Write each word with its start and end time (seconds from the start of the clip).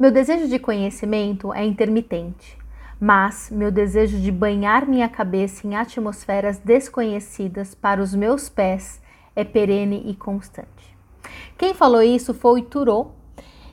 Meu 0.00 0.10
desejo 0.10 0.48
de 0.48 0.58
conhecimento 0.58 1.52
é 1.52 1.62
intermitente, 1.62 2.56
mas 2.98 3.50
meu 3.50 3.70
desejo 3.70 4.18
de 4.18 4.32
banhar 4.32 4.86
minha 4.86 5.06
cabeça 5.10 5.66
em 5.66 5.76
atmosferas 5.76 6.56
desconhecidas 6.56 7.74
para 7.74 8.00
os 8.00 8.14
meus 8.14 8.48
pés 8.48 8.98
é 9.36 9.44
perene 9.44 10.04
e 10.06 10.14
constante. 10.14 10.96
Quem 11.58 11.74
falou 11.74 12.00
isso 12.00 12.32
foi 12.32 12.62
Thoreau. 12.62 13.14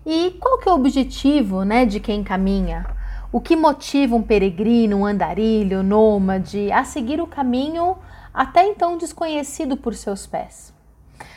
E 0.05 0.31
qual 0.31 0.57
que 0.57 0.67
é 0.67 0.71
o 0.73 0.75
objetivo, 0.75 1.63
né, 1.63 1.85
de 1.85 2.01
quem 2.01 2.25
caminha? 2.25 2.85
O 3.31 3.39
que 3.39 3.55
motiva 3.55 4.13
um 4.13 4.21
peregrino, 4.21 4.97
um 4.97 5.05
andarilho, 5.05 5.81
nômade 5.81 6.69
a 6.73 6.83
seguir 6.83 7.21
o 7.21 7.27
caminho 7.27 7.95
até 8.33 8.65
então 8.65 8.97
desconhecido 8.97 9.77
por 9.77 9.95
seus 9.95 10.27
pés? 10.27 10.76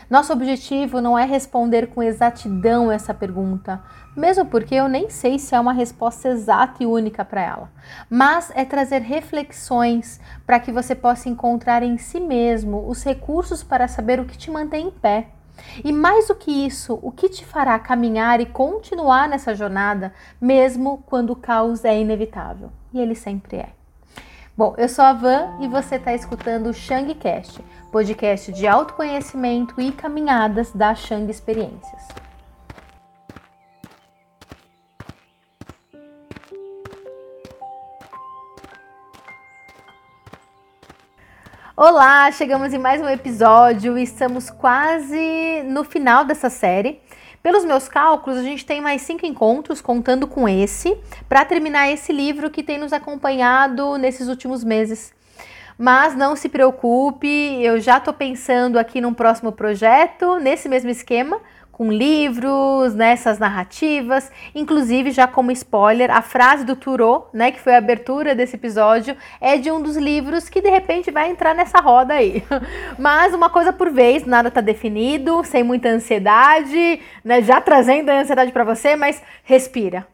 Nosso 0.08 0.32
objetivo 0.32 1.00
não 1.00 1.18
é 1.18 1.24
responder 1.24 1.88
com 1.88 2.02
exatidão 2.02 2.90
essa 2.90 3.14
pergunta, 3.14 3.80
mesmo 4.16 4.44
porque 4.46 4.74
eu 4.74 4.88
nem 4.88 5.08
sei 5.08 5.38
se 5.38 5.54
é 5.54 5.60
uma 5.60 5.72
resposta 5.72 6.29
exata 6.29 6.82
e 6.82 6.86
única 6.86 7.25
para 7.25 7.43
ela, 7.43 7.71
mas 8.08 8.50
é 8.54 8.64
trazer 8.64 9.02
reflexões 9.02 10.21
para 10.44 10.58
que 10.58 10.72
você 10.72 10.94
possa 10.94 11.29
encontrar 11.29 11.82
em 11.82 11.96
si 11.96 12.18
mesmo 12.18 12.88
os 12.88 13.04
recursos 13.04 13.62
para 13.62 13.86
saber 13.86 14.18
o 14.18 14.24
que 14.24 14.36
te 14.36 14.50
mantém 14.50 14.88
em 14.88 14.90
pé. 14.90 15.29
E 15.85 15.93
mais 15.93 16.29
do 16.29 16.35
que 16.35 16.50
isso, 16.50 16.99
o 17.02 17.12
que 17.12 17.29
te 17.29 17.44
fará 17.44 17.79
caminhar 17.79 18.40
e 18.40 18.46
continuar 18.46 19.29
nessa 19.29 19.54
jornada, 19.54 20.12
mesmo 20.40 21.04
quando 21.07 21.30
o 21.30 21.36
caos 21.36 21.85
é 21.85 22.00
inevitável. 22.00 22.72
E 22.93 22.99
ele 22.99 23.14
sempre 23.14 23.58
é. 23.58 23.79
Bom, 24.57 24.75
eu 24.77 24.89
sou 24.89 25.04
a 25.04 25.13
Van 25.13 25.57
e 25.61 25.68
você 25.68 25.95
está 25.95 26.13
escutando 26.13 26.67
o 26.67 26.75
Shangcast, 26.75 27.64
podcast 27.91 28.53
de 28.53 28.67
autoconhecimento 28.67 29.81
e 29.81 29.93
caminhadas 29.93 30.72
da 30.72 30.95
Shang 30.95 31.31
Experiências. 31.31 32.08
Olá, 41.77 42.30
chegamos 42.33 42.74
em 42.74 42.78
mais 42.78 43.00
um 43.00 43.08
episódio 43.08 43.96
e 43.96 44.02
estamos 44.02 44.50
quase 44.50 45.62
no 45.62 45.84
final 45.84 46.24
dessa 46.24 46.50
série. 46.50 47.00
Pelos 47.42 47.64
meus 47.64 47.88
cálculos, 47.88 48.38
a 48.38 48.42
gente 48.42 48.66
tem 48.66 48.83
mais 48.83 49.00
cinco 49.00 49.24
encontros, 49.24 49.80
contando 49.80 50.27
com 50.27 50.46
esse, 50.46 50.94
para 51.27 51.42
terminar 51.42 51.91
esse 51.91 52.12
livro 52.12 52.50
que 52.50 52.62
tem 52.62 52.77
nos 52.77 52.92
acompanhado 52.92 53.96
nesses 53.96 54.28
últimos 54.28 54.62
meses. 54.62 55.14
Mas 55.78 56.14
não 56.14 56.36
se 56.36 56.50
preocupe, 56.50 57.27
eu 57.62 57.80
já 57.80 57.96
estou 57.96 58.12
pensando 58.12 58.78
aqui 58.78 59.00
num 59.00 59.14
próximo 59.14 59.52
projeto, 59.52 60.38
nesse 60.38 60.68
mesmo 60.68 60.91
esquema, 60.91 61.41
com 61.81 61.91
livros, 61.91 62.95
nessas 62.95 63.39
né, 63.39 63.48
narrativas, 63.48 64.31
inclusive 64.55 65.12
já 65.12 65.27
como 65.27 65.50
spoiler, 65.50 66.11
a 66.11 66.20
frase 66.20 66.62
do 66.62 66.77
Thoreau, 66.77 67.31
né, 67.33 67.50
que 67.50 67.59
foi 67.59 67.75
a 67.75 67.78
abertura 67.78 68.34
desse 68.34 68.55
episódio, 68.55 69.17
é 69.41 69.56
de 69.56 69.70
um 69.70 69.81
dos 69.81 69.97
livros 69.97 70.51
que 70.51 70.61
de 70.61 70.69
repente 70.69 71.11
vai 71.11 71.31
entrar 71.31 71.55
nessa 71.55 71.81
roda 71.81 72.12
aí. 72.12 72.45
Mas 73.01 73.33
uma 73.33 73.48
coisa 73.48 73.73
por 73.73 73.91
vez, 73.91 74.27
nada 74.27 74.48
está 74.48 74.61
definido, 74.61 75.42
sem 75.42 75.62
muita 75.62 75.89
ansiedade, 75.89 77.01
né, 77.25 77.41
já 77.41 77.62
trazendo 77.62 78.11
a 78.11 78.20
ansiedade 78.20 78.53
para 78.53 78.62
você, 78.62 78.95
mas 78.95 79.23
respira. 79.42 80.06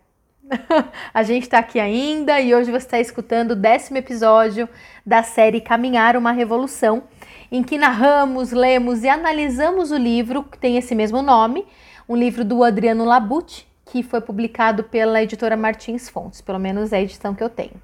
a 1.12 1.24
gente 1.24 1.42
está 1.42 1.58
aqui 1.58 1.80
ainda 1.80 2.40
e 2.40 2.54
hoje 2.54 2.70
você 2.70 2.86
está 2.86 3.00
escutando 3.00 3.50
o 3.50 3.56
décimo 3.56 3.98
episódio 3.98 4.68
da 5.04 5.24
série 5.24 5.60
Caminhar 5.60 6.16
uma 6.16 6.30
Revolução 6.30 7.02
em 7.50 7.62
que 7.62 7.78
narramos, 7.78 8.52
lemos 8.52 9.02
e 9.02 9.08
analisamos 9.08 9.90
o 9.90 9.96
livro 9.96 10.42
que 10.42 10.58
tem 10.58 10.76
esse 10.76 10.94
mesmo 10.94 11.22
nome, 11.22 11.66
um 12.08 12.16
livro 12.16 12.44
do 12.44 12.62
Adriano 12.62 13.04
Labucci, 13.04 13.66
que 13.84 14.02
foi 14.02 14.20
publicado 14.20 14.84
pela 14.84 15.22
editora 15.22 15.56
Martins 15.56 16.08
Fontes, 16.08 16.40
pelo 16.40 16.58
menos 16.58 16.92
é 16.92 16.98
a 16.98 17.02
edição 17.02 17.34
que 17.34 17.42
eu 17.42 17.48
tenho. 17.48 17.80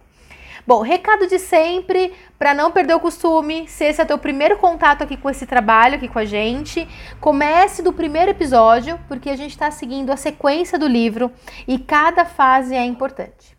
Bom, 0.65 0.81
recado 0.81 1.27
de 1.27 1.41
sempre, 1.41 2.13
para 2.39 2.55
não 2.55 2.71
perder 2.71 2.95
o 2.95 3.01
costume, 3.01 3.67
se 3.67 3.85
esse 3.85 4.01
é 4.01 4.05
teu 4.05 4.17
primeiro 4.17 4.57
contato 4.59 5.03
aqui 5.03 5.17
com 5.17 5.29
esse 5.29 5.45
trabalho, 5.45 5.97
aqui 5.97 6.07
com 6.07 6.21
a 6.21 6.25
gente, 6.25 6.89
comece 7.21 7.83
do 7.83 7.93
primeiro 7.93 8.31
episódio, 8.31 8.99
porque 9.09 9.29
a 9.29 9.37
gente 9.37 9.51
está 9.51 9.73
seguindo 9.73 10.11
a 10.11 10.17
sequência 10.17 10.79
do 10.79 10.87
livro 10.87 11.33
e 11.67 11.81
cada 11.81 12.25
fase 12.25 12.77
é 12.77 12.85
importante. 12.85 13.57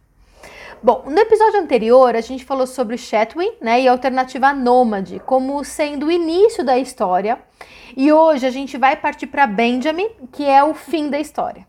Bom, 0.85 1.05
no 1.07 1.17
episódio 1.17 1.61
anterior 1.61 2.13
a 2.13 2.19
gente 2.19 2.43
falou 2.43 2.67
sobre 2.67 2.97
Chatwin 2.97 3.53
né, 3.61 3.79
e 3.79 3.87
a 3.87 3.91
alternativa 3.93 4.51
nômade 4.51 5.21
como 5.25 5.63
sendo 5.63 6.07
o 6.07 6.11
início 6.11 6.61
da 6.61 6.77
história. 6.77 7.39
E 7.95 8.11
hoje 8.11 8.45
a 8.45 8.51
gente 8.51 8.77
vai 8.77 8.97
partir 8.97 9.27
para 9.27 9.47
Benjamin, 9.47 10.09
que 10.33 10.43
é 10.43 10.61
o 10.61 10.73
fim 10.73 11.09
da 11.09 11.17
história. 11.17 11.65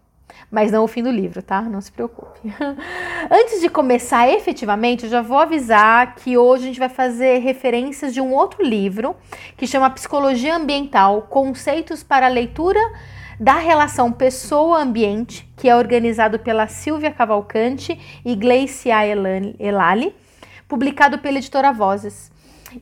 Mas 0.50 0.72
não 0.72 0.82
o 0.82 0.88
fim 0.88 1.00
do 1.00 1.12
livro, 1.12 1.41
tá? 1.44 1.62
Não 1.62 1.80
se 1.80 1.92
preocupe. 1.92 2.41
Antes 3.30 3.60
de 3.60 3.69
começar 3.69 4.28
efetivamente, 4.28 5.04
eu 5.04 5.10
já 5.10 5.22
vou 5.22 5.38
avisar 5.38 6.16
que 6.16 6.36
hoje 6.36 6.64
a 6.64 6.66
gente 6.66 6.81
vai 6.81 6.88
fazer 6.88 7.38
referências 7.38 8.12
de 8.12 8.20
um 8.20 8.34
outro 8.34 8.64
livro 8.64 9.14
que 9.56 9.64
chama 9.64 9.91
Psicologia 9.91 10.56
Ambiental: 10.56 11.22
Conceitos 11.31 12.02
para 12.02 12.26
a 12.26 12.28
Leitura 12.28 12.81
da 13.38 13.54
relação 13.54 14.12
pessoa-ambiente, 14.12 15.48
que 15.56 15.68
é 15.68 15.76
organizado 15.76 16.38
pela 16.38 16.66
Silvia 16.66 17.10
Cavalcante 17.10 17.98
e 18.24 18.34
Gleice 18.34 18.88
Elali, 19.58 20.14
publicado 20.68 21.18
pela 21.18 21.38
editora 21.38 21.72
Vozes. 21.72 22.32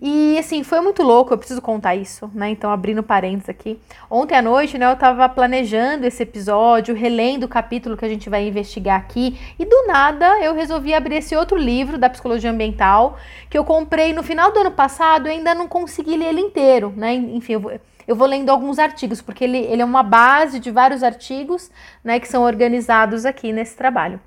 E 0.01 0.39
assim, 0.39 0.63
foi 0.63 0.81
muito 0.81 1.03
louco, 1.03 1.35
eu 1.35 1.39
preciso 1.39 1.61
contar 1.61 1.95
isso, 1.95 2.31
né? 2.33 2.49
Então, 2.49 2.71
abrindo 2.71 3.03
parênteses 3.03 3.51
aqui. 3.51 3.79
Ontem 4.11 4.35
à 4.35 4.41
noite, 4.41 4.79
né, 4.79 4.91
eu 4.91 4.97
tava 4.97 5.29
planejando 5.29 6.07
esse 6.07 6.23
episódio, 6.23 6.95
relendo 6.95 7.45
o 7.45 7.49
capítulo 7.49 7.97
que 7.97 8.05
a 8.05 8.09
gente 8.09 8.31
vai 8.31 8.49
investigar 8.49 8.99
aqui, 8.99 9.39
e 9.59 9.65
do 9.65 9.87
nada 9.87 10.41
eu 10.41 10.55
resolvi 10.55 10.95
abrir 10.95 11.17
esse 11.17 11.37
outro 11.37 11.59
livro 11.59 11.99
da 11.99 12.09
psicologia 12.09 12.51
ambiental, 12.51 13.19
que 13.51 13.59
eu 13.59 13.65
comprei 13.65 14.15
no 14.15 14.23
final 14.23 14.51
do 14.51 14.61
ano 14.61 14.71
passado 14.71 15.29
e 15.29 15.33
ainda 15.33 15.55
não 15.55 15.69
consegui 15.69 16.17
ler 16.17 16.29
ele 16.29 16.41
inteiro, 16.41 16.93
né? 16.97 17.13
Enfim, 17.13 17.55
eu 17.55 17.61
vou 17.61 17.73
eu 18.07 18.17
vou 18.17 18.27
lendo 18.27 18.51
alguns 18.51 18.79
artigos, 18.79 19.23
porque 19.23 19.45
ele, 19.45 19.59
ele 19.59 19.83
é 19.83 19.85
uma 19.85 20.03
base 20.03 20.59
de 20.59 20.71
vários 20.71 21.03
artigos 21.03 21.71
né, 22.03 22.19
que 22.19 22.29
são 22.29 22.43
organizados 22.43 23.25
aqui 23.25 23.53
nesse 23.53 23.77
trabalho. 23.77 24.21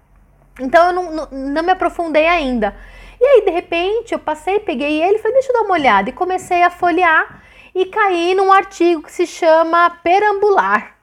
Então 0.60 0.88
eu 0.88 0.94
não, 0.94 1.12
não, 1.12 1.28
não 1.32 1.64
me 1.64 1.72
aprofundei 1.72 2.28
ainda. 2.28 2.76
E 3.20 3.26
aí, 3.26 3.46
de 3.46 3.52
repente, 3.52 4.14
eu 4.14 4.20
passei, 4.20 4.60
peguei 4.60 5.02
ele 5.02 5.16
e 5.16 5.20
falei, 5.20 5.34
deixa 5.34 5.50
eu 5.50 5.54
dar 5.54 5.62
uma 5.62 5.74
olhada. 5.74 6.10
E 6.10 6.14
comecei 6.14 6.62
a 6.64 6.70
folhear 6.70 7.44
e 7.74 7.86
caí 7.86 8.34
num 8.36 8.52
artigo 8.52 9.04
que 9.04 9.12
se 9.12 9.28
chama 9.28 9.90
Perambular. 10.04 10.96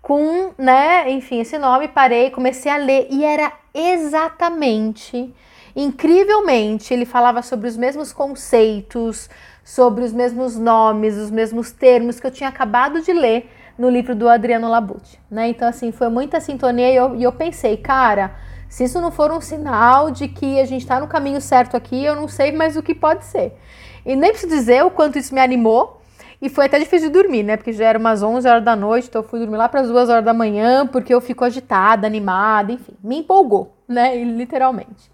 Com, 0.00 0.52
né, 0.58 1.10
enfim, 1.10 1.40
esse 1.40 1.56
nome, 1.58 1.88
parei, 1.88 2.30
comecei 2.30 2.70
a 2.70 2.76
ler 2.76 3.08
e 3.10 3.24
era 3.24 3.52
exatamente, 3.72 5.34
incrivelmente, 5.74 6.92
ele 6.92 7.06
falava 7.06 7.40
sobre 7.40 7.68
os 7.68 7.76
mesmos 7.76 8.12
conceitos, 8.12 9.30
sobre 9.64 10.04
os 10.04 10.12
mesmos 10.12 10.58
nomes, 10.58 11.16
os 11.16 11.30
mesmos 11.30 11.72
termos 11.72 12.20
que 12.20 12.26
eu 12.26 12.30
tinha 12.30 12.50
acabado 12.50 13.00
de 13.00 13.12
ler 13.12 13.50
no 13.78 13.88
livro 13.88 14.14
do 14.14 14.28
Adriano 14.28 14.68
Labucci, 14.68 15.18
né? 15.30 15.48
Então, 15.48 15.66
assim, 15.66 15.90
foi 15.90 16.08
muita 16.08 16.38
sintonia 16.38 16.92
e 16.92 16.96
eu, 16.96 17.16
e 17.16 17.22
eu 17.22 17.32
pensei, 17.32 17.78
cara, 17.78 18.36
se 18.68 18.84
isso 18.84 19.00
não 19.00 19.10
for 19.10 19.32
um 19.32 19.40
sinal 19.40 20.10
de 20.10 20.28
que 20.28 20.60
a 20.60 20.66
gente 20.66 20.82
está 20.82 21.00
no 21.00 21.08
caminho 21.08 21.40
certo 21.40 21.76
aqui, 21.76 22.04
eu 22.04 22.14
não 22.14 22.28
sei 22.28 22.52
mais 22.52 22.76
o 22.76 22.82
que 22.82 22.94
pode 22.94 23.24
ser. 23.24 23.56
E 24.04 24.14
nem 24.14 24.30
preciso 24.30 24.54
dizer 24.54 24.84
o 24.84 24.90
quanto 24.90 25.18
isso 25.18 25.34
me 25.34 25.40
animou, 25.40 26.02
e 26.42 26.50
foi 26.50 26.66
até 26.66 26.78
difícil 26.78 27.08
de 27.08 27.14
dormir, 27.14 27.42
né? 27.42 27.56
Porque 27.56 27.72
já 27.72 27.86
era 27.86 27.98
umas 27.98 28.22
11 28.22 28.46
horas 28.46 28.62
da 28.62 28.76
noite, 28.76 29.08
então 29.08 29.22
eu 29.22 29.28
fui 29.28 29.40
dormir 29.40 29.56
lá 29.56 29.66
para 29.66 29.80
as 29.80 29.88
2 29.88 30.10
horas 30.10 30.24
da 30.24 30.34
manhã, 30.34 30.86
porque 30.86 31.14
eu 31.14 31.20
fico 31.20 31.42
agitada, 31.42 32.06
animada, 32.06 32.70
enfim, 32.70 32.92
me 33.02 33.20
empolgou, 33.20 33.74
né? 33.88 34.22
Literalmente. 34.22 35.10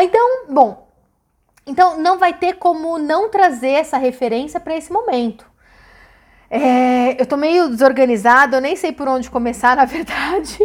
Então, 0.00 0.46
bom, 0.50 0.88
então 1.66 1.98
não 1.98 2.18
vai 2.18 2.32
ter 2.32 2.54
como 2.54 2.98
não 2.98 3.28
trazer 3.28 3.70
essa 3.70 3.98
referência 3.98 4.58
para 4.58 4.76
esse 4.76 4.92
momento. 4.92 5.52
É, 6.54 7.18
eu 7.18 7.24
tô 7.24 7.34
meio 7.34 7.70
desorganizada, 7.70 8.58
eu 8.58 8.60
nem 8.60 8.76
sei 8.76 8.92
por 8.92 9.08
onde 9.08 9.30
começar, 9.30 9.74
na 9.76 9.86
verdade, 9.86 10.58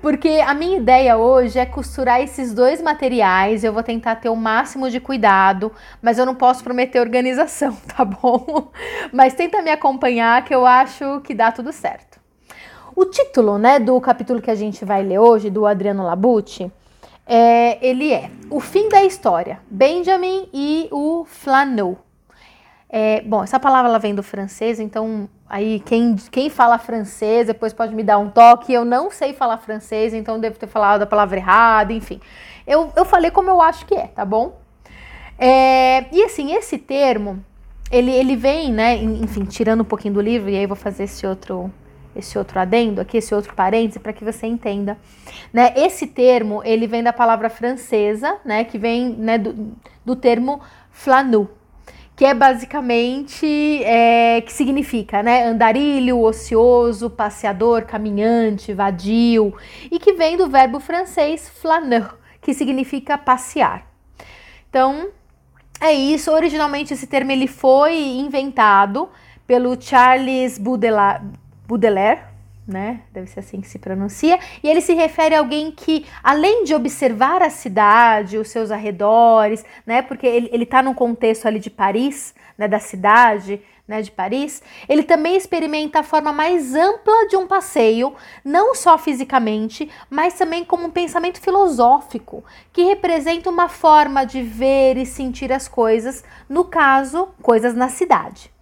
porque 0.00 0.42
a 0.46 0.54
minha 0.54 0.78
ideia 0.78 1.18
hoje 1.18 1.58
é 1.58 1.66
costurar 1.66 2.22
esses 2.22 2.54
dois 2.54 2.80
materiais. 2.80 3.62
Eu 3.62 3.70
vou 3.70 3.82
tentar 3.82 4.16
ter 4.16 4.30
o 4.30 4.34
máximo 4.34 4.88
de 4.88 4.98
cuidado, 4.98 5.70
mas 6.00 6.16
eu 6.16 6.24
não 6.24 6.34
posso 6.34 6.64
prometer 6.64 7.00
organização, 7.00 7.76
tá 7.94 8.02
bom? 8.02 8.70
Mas 9.12 9.34
tenta 9.34 9.60
me 9.60 9.70
acompanhar 9.70 10.42
que 10.42 10.54
eu 10.54 10.64
acho 10.64 11.20
que 11.20 11.34
dá 11.34 11.52
tudo 11.52 11.70
certo. 11.70 12.18
O 12.94 13.04
título, 13.04 13.58
né, 13.58 13.78
do 13.78 14.00
capítulo 14.00 14.40
que 14.40 14.50
a 14.50 14.54
gente 14.54 14.86
vai 14.86 15.02
ler 15.02 15.18
hoje, 15.18 15.50
do 15.50 15.66
Adriano 15.66 16.02
Labucci, 16.02 16.72
é, 17.26 17.84
ele 17.84 18.12
é 18.12 18.30
O 18.48 18.60
Fim 18.60 18.88
da 18.88 19.02
História, 19.04 19.60
Benjamin 19.68 20.48
e 20.54 20.88
o 20.92 21.24
Flanneau. 21.24 21.98
É, 22.88 23.20
bom, 23.22 23.42
essa 23.42 23.58
palavra 23.58 23.90
ela 23.90 23.98
vem 23.98 24.14
do 24.14 24.22
francês, 24.22 24.78
então 24.78 25.28
aí 25.48 25.80
quem, 25.80 26.14
quem 26.30 26.48
fala 26.48 26.78
francês 26.78 27.48
depois 27.48 27.72
pode 27.72 27.94
me 27.94 28.04
dar 28.04 28.18
um 28.18 28.30
toque. 28.30 28.72
Eu 28.72 28.84
não 28.84 29.10
sei 29.10 29.32
falar 29.32 29.58
francês, 29.58 30.14
então 30.14 30.38
devo 30.38 30.56
ter 30.56 30.68
falado 30.68 31.02
a 31.02 31.06
palavra 31.06 31.36
errada, 31.36 31.92
enfim. 31.92 32.20
Eu, 32.64 32.92
eu 32.94 33.04
falei 33.04 33.30
como 33.30 33.50
eu 33.50 33.60
acho 33.60 33.84
que 33.86 33.94
é, 33.94 34.06
tá 34.06 34.24
bom? 34.24 34.56
É, 35.38 36.06
e 36.12 36.22
assim, 36.22 36.54
esse 36.54 36.78
termo, 36.78 37.44
ele, 37.90 38.12
ele 38.12 38.36
vem, 38.36 38.72
né, 38.72 38.96
enfim, 38.96 39.44
tirando 39.44 39.80
um 39.80 39.84
pouquinho 39.84 40.14
do 40.14 40.20
livro, 40.20 40.48
e 40.48 40.56
aí 40.56 40.66
vou 40.66 40.76
fazer 40.76 41.04
esse 41.04 41.26
outro 41.26 41.70
esse 42.16 42.38
outro 42.38 42.58
adendo 42.58 43.00
aqui, 43.00 43.18
esse 43.18 43.34
outro 43.34 43.54
parêntese, 43.54 43.98
para 43.98 44.12
que 44.12 44.24
você 44.24 44.46
entenda. 44.46 44.96
Né? 45.52 45.72
Esse 45.76 46.06
termo, 46.06 46.62
ele 46.64 46.86
vem 46.86 47.02
da 47.02 47.12
palavra 47.12 47.48
francesa, 47.48 48.38
né, 48.44 48.64
que 48.64 48.78
vem 48.78 49.10
né, 49.10 49.38
do, 49.38 49.74
do 50.04 50.16
termo 50.16 50.60
flanu, 50.90 51.48
que 52.16 52.24
é 52.24 52.32
basicamente, 52.32 53.82
é, 53.84 54.40
que 54.40 54.52
significa, 54.52 55.22
né, 55.22 55.44
andarilho, 55.44 56.22
ocioso, 56.22 57.10
passeador, 57.10 57.84
caminhante, 57.84 58.72
vadio, 58.72 59.54
e 59.90 59.98
que 59.98 60.14
vem 60.14 60.36
do 60.36 60.48
verbo 60.48 60.80
francês 60.80 61.48
flâneur, 61.48 62.16
que 62.40 62.54
significa 62.54 63.18
passear. 63.18 63.86
Então, 64.70 65.08
é 65.80 65.92
isso. 65.92 66.30
Originalmente 66.30 66.94
esse 66.94 67.06
termo 67.06 67.32
ele 67.32 67.46
foi 67.46 67.98
inventado 67.98 69.08
pelo 69.46 69.80
Charles 69.80 70.58
Baudelaire, 70.58 71.22
Baudelaire, 71.66 72.20
né? 72.66 73.02
Deve 73.12 73.28
ser 73.28 73.40
assim 73.40 73.60
que 73.60 73.68
se 73.68 73.78
pronuncia. 73.78 74.38
E 74.62 74.68
ele 74.68 74.80
se 74.80 74.92
refere 74.94 75.34
a 75.34 75.38
alguém 75.38 75.70
que, 75.70 76.04
além 76.22 76.64
de 76.64 76.74
observar 76.74 77.42
a 77.42 77.50
cidade, 77.50 78.38
os 78.38 78.48
seus 78.48 78.70
arredores, 78.70 79.64
né? 79.86 80.02
Porque 80.02 80.26
ele, 80.26 80.48
ele 80.52 80.66
tá 80.66 80.82
num 80.82 80.94
contexto 80.94 81.46
ali 81.46 81.60
de 81.60 81.70
Paris, 81.70 82.34
né? 82.58 82.66
Da 82.66 82.80
cidade, 82.80 83.62
né? 83.86 84.02
De 84.02 84.10
Paris. 84.10 84.62
Ele 84.88 85.04
também 85.04 85.36
experimenta 85.36 86.00
a 86.00 86.02
forma 86.02 86.32
mais 86.32 86.74
ampla 86.74 87.28
de 87.28 87.36
um 87.36 87.46
passeio, 87.46 88.14
não 88.44 88.74
só 88.74 88.98
fisicamente, 88.98 89.88
mas 90.10 90.34
também 90.34 90.64
como 90.64 90.86
um 90.86 90.90
pensamento 90.90 91.40
filosófico, 91.40 92.44
que 92.72 92.82
representa 92.82 93.48
uma 93.48 93.68
forma 93.68 94.24
de 94.24 94.42
ver 94.42 94.96
e 94.96 95.06
sentir 95.06 95.52
as 95.52 95.68
coisas, 95.68 96.24
no 96.48 96.64
caso, 96.64 97.28
coisas 97.42 97.74
na 97.74 97.88
cidade. 97.88 98.55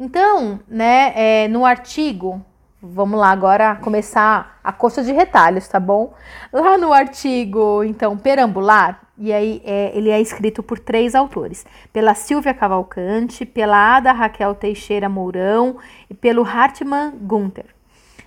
Então, 0.00 0.60
né, 0.68 1.12
é, 1.16 1.48
no 1.48 1.66
artigo, 1.66 2.40
vamos 2.80 3.18
lá 3.18 3.30
agora 3.30 3.74
começar 3.76 4.60
a 4.62 4.72
coxa 4.72 5.02
de 5.02 5.12
retalhos, 5.12 5.66
tá 5.66 5.80
bom? 5.80 6.14
Lá 6.52 6.78
no 6.78 6.92
artigo, 6.92 7.82
então, 7.82 8.16
perambular, 8.16 9.00
e 9.18 9.32
aí 9.32 9.60
é, 9.64 9.90
ele 9.98 10.10
é 10.10 10.20
escrito 10.20 10.62
por 10.62 10.78
três 10.78 11.16
autores: 11.16 11.66
pela 11.92 12.14
Silvia 12.14 12.54
Cavalcante, 12.54 13.44
pela 13.44 13.96
Ada 13.96 14.12
Raquel 14.12 14.54
Teixeira 14.54 15.08
Mourão 15.08 15.78
e 16.08 16.14
pelo 16.14 16.44
Hartmann 16.44 17.10
Gunther. 17.20 17.66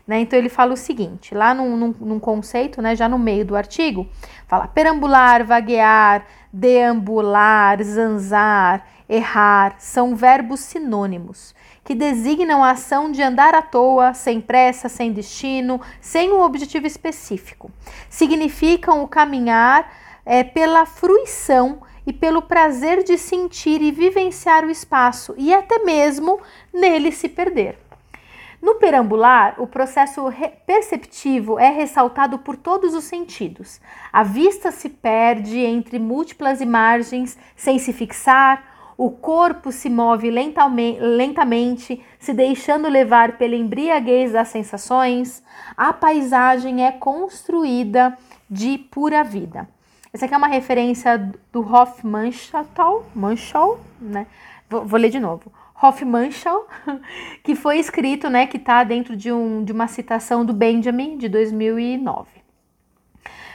Né? 0.05 0.19
Então 0.19 0.37
ele 0.37 0.49
fala 0.49 0.73
o 0.73 0.77
seguinte, 0.77 1.33
lá 1.33 1.53
num, 1.53 1.77
num, 1.77 1.95
num, 2.01 2.19
conceito, 2.19 2.81
né, 2.81 2.97
já 2.97 3.07
no 3.07 3.17
meio 3.17 3.45
do 3.45 3.55
artigo, 3.55 4.05
fala 4.45 4.67
perambular, 4.67 5.45
vaguear, 5.45 6.25
deambular, 6.51 7.81
zanzar, 7.81 8.85
errar, 9.07 9.75
são 9.77 10.13
verbos 10.13 10.59
sinônimos 10.59 11.55
que 11.83 11.95
designam 11.95 12.63
a 12.63 12.71
ação 12.71 13.11
de 13.11 13.21
andar 13.21 13.55
à 13.55 13.61
toa, 13.61 14.13
sem 14.13 14.39
pressa, 14.39 14.87
sem 14.87 15.11
destino, 15.11 15.81
sem 15.99 16.31
um 16.31 16.41
objetivo 16.41 16.85
específico. 16.85 17.71
Significam 18.09 19.03
o 19.03 19.07
caminhar 19.07 19.91
é, 20.25 20.43
pela 20.43 20.85
fruição 20.85 21.81
e 22.05 22.13
pelo 22.13 22.41
prazer 22.41 23.03
de 23.03 23.17
sentir 23.17 23.81
e 23.81 23.91
vivenciar 23.91 24.65
o 24.65 24.69
espaço 24.69 25.33
e 25.37 25.53
até 25.53 25.79
mesmo 25.79 26.39
nele 26.73 27.11
se 27.11 27.29
perder. 27.29 27.77
No 28.61 28.75
perambular, 28.75 29.55
o 29.57 29.65
processo 29.65 30.31
perceptivo 30.67 31.57
é 31.57 31.69
ressaltado 31.69 32.37
por 32.37 32.55
todos 32.55 32.93
os 32.93 33.05
sentidos. 33.05 33.81
A 34.13 34.21
vista 34.21 34.69
se 34.69 34.87
perde 34.87 35.57
entre 35.57 35.97
múltiplas 35.97 36.61
imagens 36.61 37.39
sem 37.55 37.79
se 37.79 37.91
fixar, 37.91 38.70
o 39.03 39.09
corpo 39.09 39.71
se 39.71 39.89
move 39.89 40.29
lentamente, 40.29 42.05
se 42.19 42.33
deixando 42.35 42.87
levar 42.87 43.35
pela 43.35 43.55
embriaguez 43.55 44.33
das 44.33 44.49
sensações. 44.49 45.43
A 45.75 45.91
paisagem 45.91 46.85
é 46.85 46.91
construída 46.91 48.15
de 48.47 48.77
pura 48.77 49.23
vida. 49.23 49.67
Essa 50.13 50.25
aqui 50.25 50.35
é 50.35 50.37
uma 50.37 50.47
referência 50.47 51.17
do 51.51 51.61
Hofmannsthal, 51.61 53.03
Manschau, 53.15 53.79
né? 53.99 54.27
Vou, 54.69 54.85
vou 54.85 54.99
ler 54.99 55.09
de 55.09 55.19
novo. 55.19 55.51
Hofmannsthal, 55.81 56.67
que 57.41 57.55
foi 57.55 57.79
escrito, 57.79 58.29
né, 58.29 58.45
que 58.45 58.57
está 58.57 58.83
dentro 58.83 59.15
de, 59.17 59.31
um, 59.31 59.63
de 59.63 59.71
uma 59.71 59.87
citação 59.87 60.45
do 60.45 60.53
Benjamin 60.53 61.17
de 61.17 61.27
2009. 61.27 62.29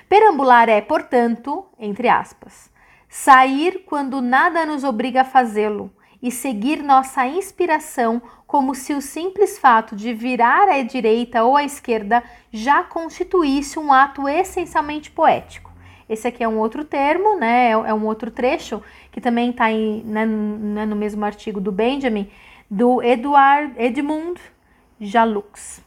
Perambular 0.09 0.69
é, 0.69 0.81
portanto, 0.81 1.65
entre 1.79 2.09
aspas, 2.09 2.69
sair 3.19 3.83
quando 3.87 4.21
nada 4.21 4.67
nos 4.67 4.85
obriga 4.85 5.23
a 5.23 5.25
fazê-lo 5.25 5.91
e 6.23 6.31
seguir 6.31 6.83
nossa 6.83 7.27
inspiração 7.27 8.21
como 8.47 8.75
se 8.75 8.93
o 8.93 9.01
simples 9.01 9.59
fato 9.59 9.97
de 9.97 10.13
virar 10.13 10.69
à 10.69 10.83
direita 10.83 11.43
ou 11.43 11.57
à 11.57 11.65
esquerda 11.65 12.23
já 12.53 12.85
constituísse 12.85 13.79
um 13.79 13.91
ato 13.91 14.29
essencialmente 14.29 15.11
poético. 15.11 15.73
Esse 16.07 16.29
aqui 16.29 16.45
é 16.45 16.49
um 16.49 16.59
outro 16.59 16.85
termo, 16.85 17.39
né? 17.39 17.71
É 17.71 17.95
um 17.95 18.05
outro 18.05 18.31
trecho 18.31 18.83
que 19.11 19.21
também 19.21 19.49
está 19.49 19.71
né, 19.71 20.27
né, 20.27 20.85
no 20.85 20.95
mesmo 20.95 21.25
artigo 21.25 21.59
do 21.59 21.73
Benjamin, 21.73 22.31
do 22.71 23.03
Eduard 23.03 23.73
Edmund 23.79 24.39
Jalux. 25.01 25.86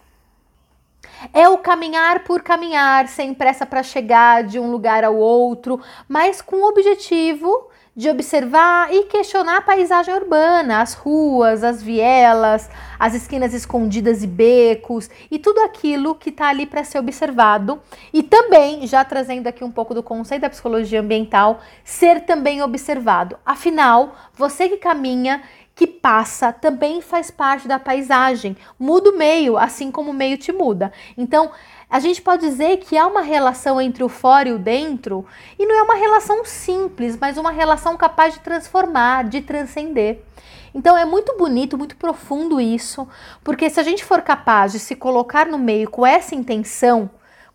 É 1.34 1.48
o 1.50 1.58
caminhar 1.58 2.24
por 2.24 2.42
caminhar, 2.42 3.08
sem 3.08 3.34
pressa 3.34 3.66
para 3.66 3.84
chegar 3.84 4.44
de 4.44 4.60
um 4.60 4.72
lugar 4.72 5.04
ao 5.04 5.16
outro, 5.16 5.80
mas 6.08 6.42
com 6.42 6.58
o 6.58 6.70
objetivo 6.70 7.70
de 8.00 8.10
observar 8.10 8.94
e 8.94 9.04
questionar 9.04 9.58
a 9.58 9.62
paisagem 9.62 10.14
urbana, 10.14 10.82
as 10.82 10.94
ruas, 10.94 11.66
as 11.66 11.84
vielas, 11.84 12.70
as 12.98 13.14
esquinas 13.14 13.54
escondidas 13.54 14.24
e 14.24 14.28
becos 14.28 15.10
e 15.30 15.38
tudo 15.38 15.60
aquilo 15.60 16.16
que 16.16 16.30
está 16.30 16.48
ali 16.48 16.66
para 16.66 16.86
ser 16.86 16.98
observado. 16.98 17.82
E 18.14 18.24
também, 18.24 18.88
já 18.88 19.04
trazendo 19.04 19.48
aqui 19.48 19.66
um 19.66 19.72
pouco 19.72 19.94
do 19.94 20.02
conceito 20.02 20.44
da 20.44 20.50
psicologia 20.50 21.02
ambiental, 21.02 21.60
ser 21.84 22.22
também 22.22 22.62
observado. 22.62 23.38
Afinal, 23.46 24.16
você 24.34 24.70
que 24.70 24.78
caminha 24.78 25.42
que 25.80 25.88
passa 25.88 26.52
também 26.52 27.00
faz 27.00 27.32
parte 27.32 27.66
da 27.66 27.80
paisagem. 27.80 28.58
Muda 28.78 29.12
o 29.12 29.18
meio, 29.18 29.58
assim 29.58 29.90
como 29.90 30.12
o 30.12 30.14
meio 30.14 30.38
te 30.38 30.52
muda. 30.52 30.92
Então, 31.18 31.52
a 31.90 32.02
gente 32.02 32.22
pode 32.22 32.46
dizer 32.46 32.80
que 32.80 32.98
há 32.98 33.08
uma 33.08 33.22
relação 33.22 33.80
entre 33.80 34.04
o 34.04 34.10
fora 34.10 34.50
e 34.50 34.52
o 34.52 34.60
dentro, 34.60 35.26
e 35.58 35.66
não 35.66 35.80
é 35.80 35.82
uma 35.82 35.96
relação 35.96 36.44
simples, 36.44 37.18
mas 37.18 37.38
uma 37.38 37.50
relação 37.50 37.96
capaz 37.96 38.34
de 38.34 38.42
transformar, 38.42 39.30
de 39.30 39.40
transcender. 39.40 40.20
Então 40.76 40.98
é 40.98 41.06
muito 41.06 41.38
bonito, 41.38 41.78
muito 41.78 41.96
profundo 41.96 42.60
isso, 42.60 43.08
porque 43.42 43.70
se 43.70 43.80
a 43.80 43.84
gente 43.84 44.04
for 44.04 44.22
capaz 44.22 44.74
de 44.74 44.80
se 44.80 44.98
colocar 44.98 45.46
no 45.46 45.58
meio 45.58 45.90
com 45.90 46.06
essa 46.06 46.36
intenção, 46.36 47.10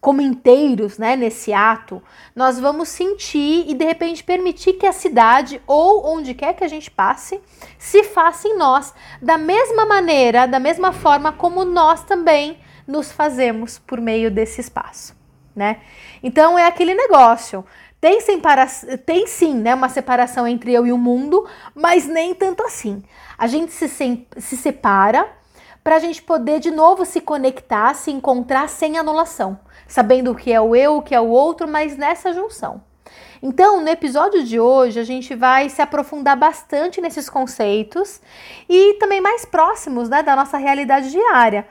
como 0.05 0.21
inteiros, 0.21 0.99
né, 0.99 1.17
nesse 1.17 1.51
ato, 1.51 2.03
nós 2.37 2.61
vamos 2.61 2.91
sentir 2.91 3.65
e 3.67 3.73
de 3.73 3.87
repente 3.87 4.23
permitir 4.23 4.75
que 4.75 4.84
a 4.84 4.93
cidade 4.93 5.63
ou 5.67 6.06
onde 6.06 6.34
quer 6.34 6.53
que 6.53 6.63
a 6.63 6.69
gente 6.69 6.91
passe 6.91 7.41
se 7.79 8.05
faça 8.05 8.46
em 8.46 8.55
nós 8.55 8.93
da 9.23 9.39
mesma 9.39 9.87
maneira, 9.87 10.46
da 10.46 10.61
mesma 10.61 10.93
forma 10.93 11.32
como 11.32 11.65
nós 11.65 12.05
também 12.05 12.58
nos 12.87 13.11
fazemos 13.11 13.79
por 13.79 13.99
meio 13.99 14.31
desse 14.31 14.61
espaço, 14.61 15.17
né? 15.56 15.81
Então 16.23 16.58
é 16.58 16.67
aquele 16.67 16.94
negócio. 16.94 17.65
Tem, 17.99 18.20
separa... 18.20 18.67
tem 19.06 19.27
sim, 19.27 19.55
né, 19.55 19.75
uma 19.75 19.89
separação 19.89 20.46
entre 20.46 20.70
eu 20.70 20.87
e 20.87 20.93
o 20.93 20.99
mundo, 20.99 21.49
mas 21.75 22.06
nem 22.06 22.34
tanto 22.34 22.63
assim. 22.63 23.03
A 23.39 23.46
gente 23.46 23.73
se, 23.73 23.89
se, 23.89 24.27
se 24.37 24.55
separa 24.58 25.27
para 25.82 25.96
a 25.96 25.99
gente 25.99 26.23
poder 26.23 26.61
de 26.61 26.70
novo 26.70 27.06
se 27.06 27.23
conectar, 27.23 27.94
se 27.94 28.11
encontrar 28.11 28.69
sem 28.69 28.99
anulação 28.99 29.58
sabendo 29.86 30.32
o 30.32 30.34
que 30.34 30.53
é 30.53 30.60
o 30.60 30.74
eu, 30.74 30.96
o 30.96 31.03
que 31.03 31.14
é 31.14 31.20
o 31.20 31.29
outro, 31.29 31.69
mas 31.69 31.96
nessa 31.96 32.32
junção. 32.32 32.82
Então, 33.46 33.82
no 33.82 33.88
episódio 33.91 34.43
de 34.43 34.58
hoje, 34.58 34.98
a 34.98 35.05
gente 35.05 35.34
vai 35.34 35.69
se 35.69 35.82
aprofundar 35.82 36.34
bastante 36.34 37.00
nesses 37.00 37.29
conceitos 37.29 38.20
e 38.67 38.94
também 38.94 39.20
mais 39.20 39.44
próximos 39.44 40.08
né, 40.08 40.22
da 40.22 40.34
nossa 40.34 40.56
realidade 40.56 41.10
diária. 41.10 41.67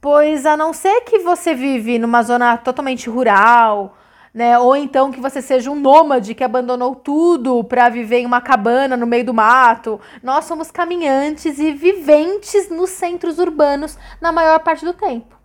Pois, 0.00 0.46
a 0.46 0.56
não 0.56 0.72
ser 0.72 1.00
que 1.00 1.18
você 1.18 1.52
vive 1.52 1.98
numa 1.98 2.22
zona 2.22 2.56
totalmente 2.56 3.10
rural, 3.10 3.96
né, 4.32 4.56
ou 4.56 4.76
então 4.76 5.10
que 5.10 5.18
você 5.18 5.42
seja 5.42 5.68
um 5.68 5.74
nômade 5.74 6.32
que 6.32 6.44
abandonou 6.44 6.94
tudo 6.94 7.64
para 7.64 7.88
viver 7.88 8.18
em 8.18 8.26
uma 8.26 8.40
cabana 8.40 8.96
no 8.96 9.06
meio 9.06 9.24
do 9.24 9.34
mato, 9.34 10.00
nós 10.22 10.44
somos 10.44 10.70
caminhantes 10.70 11.58
e 11.58 11.72
viventes 11.72 12.68
nos 12.70 12.90
centros 12.90 13.40
urbanos 13.40 13.98
na 14.20 14.30
maior 14.30 14.60
parte 14.60 14.84
do 14.84 14.92
tempo. 14.92 15.36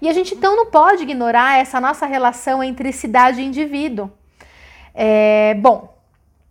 E 0.00 0.08
a 0.08 0.12
gente 0.12 0.34
então 0.34 0.56
não 0.56 0.66
pode 0.66 1.02
ignorar 1.02 1.58
essa 1.58 1.80
nossa 1.80 2.06
relação 2.06 2.62
entre 2.62 2.92
cidade 2.92 3.40
e 3.40 3.44
indivíduo. 3.44 4.10
É, 4.94 5.54
bom, 5.54 5.92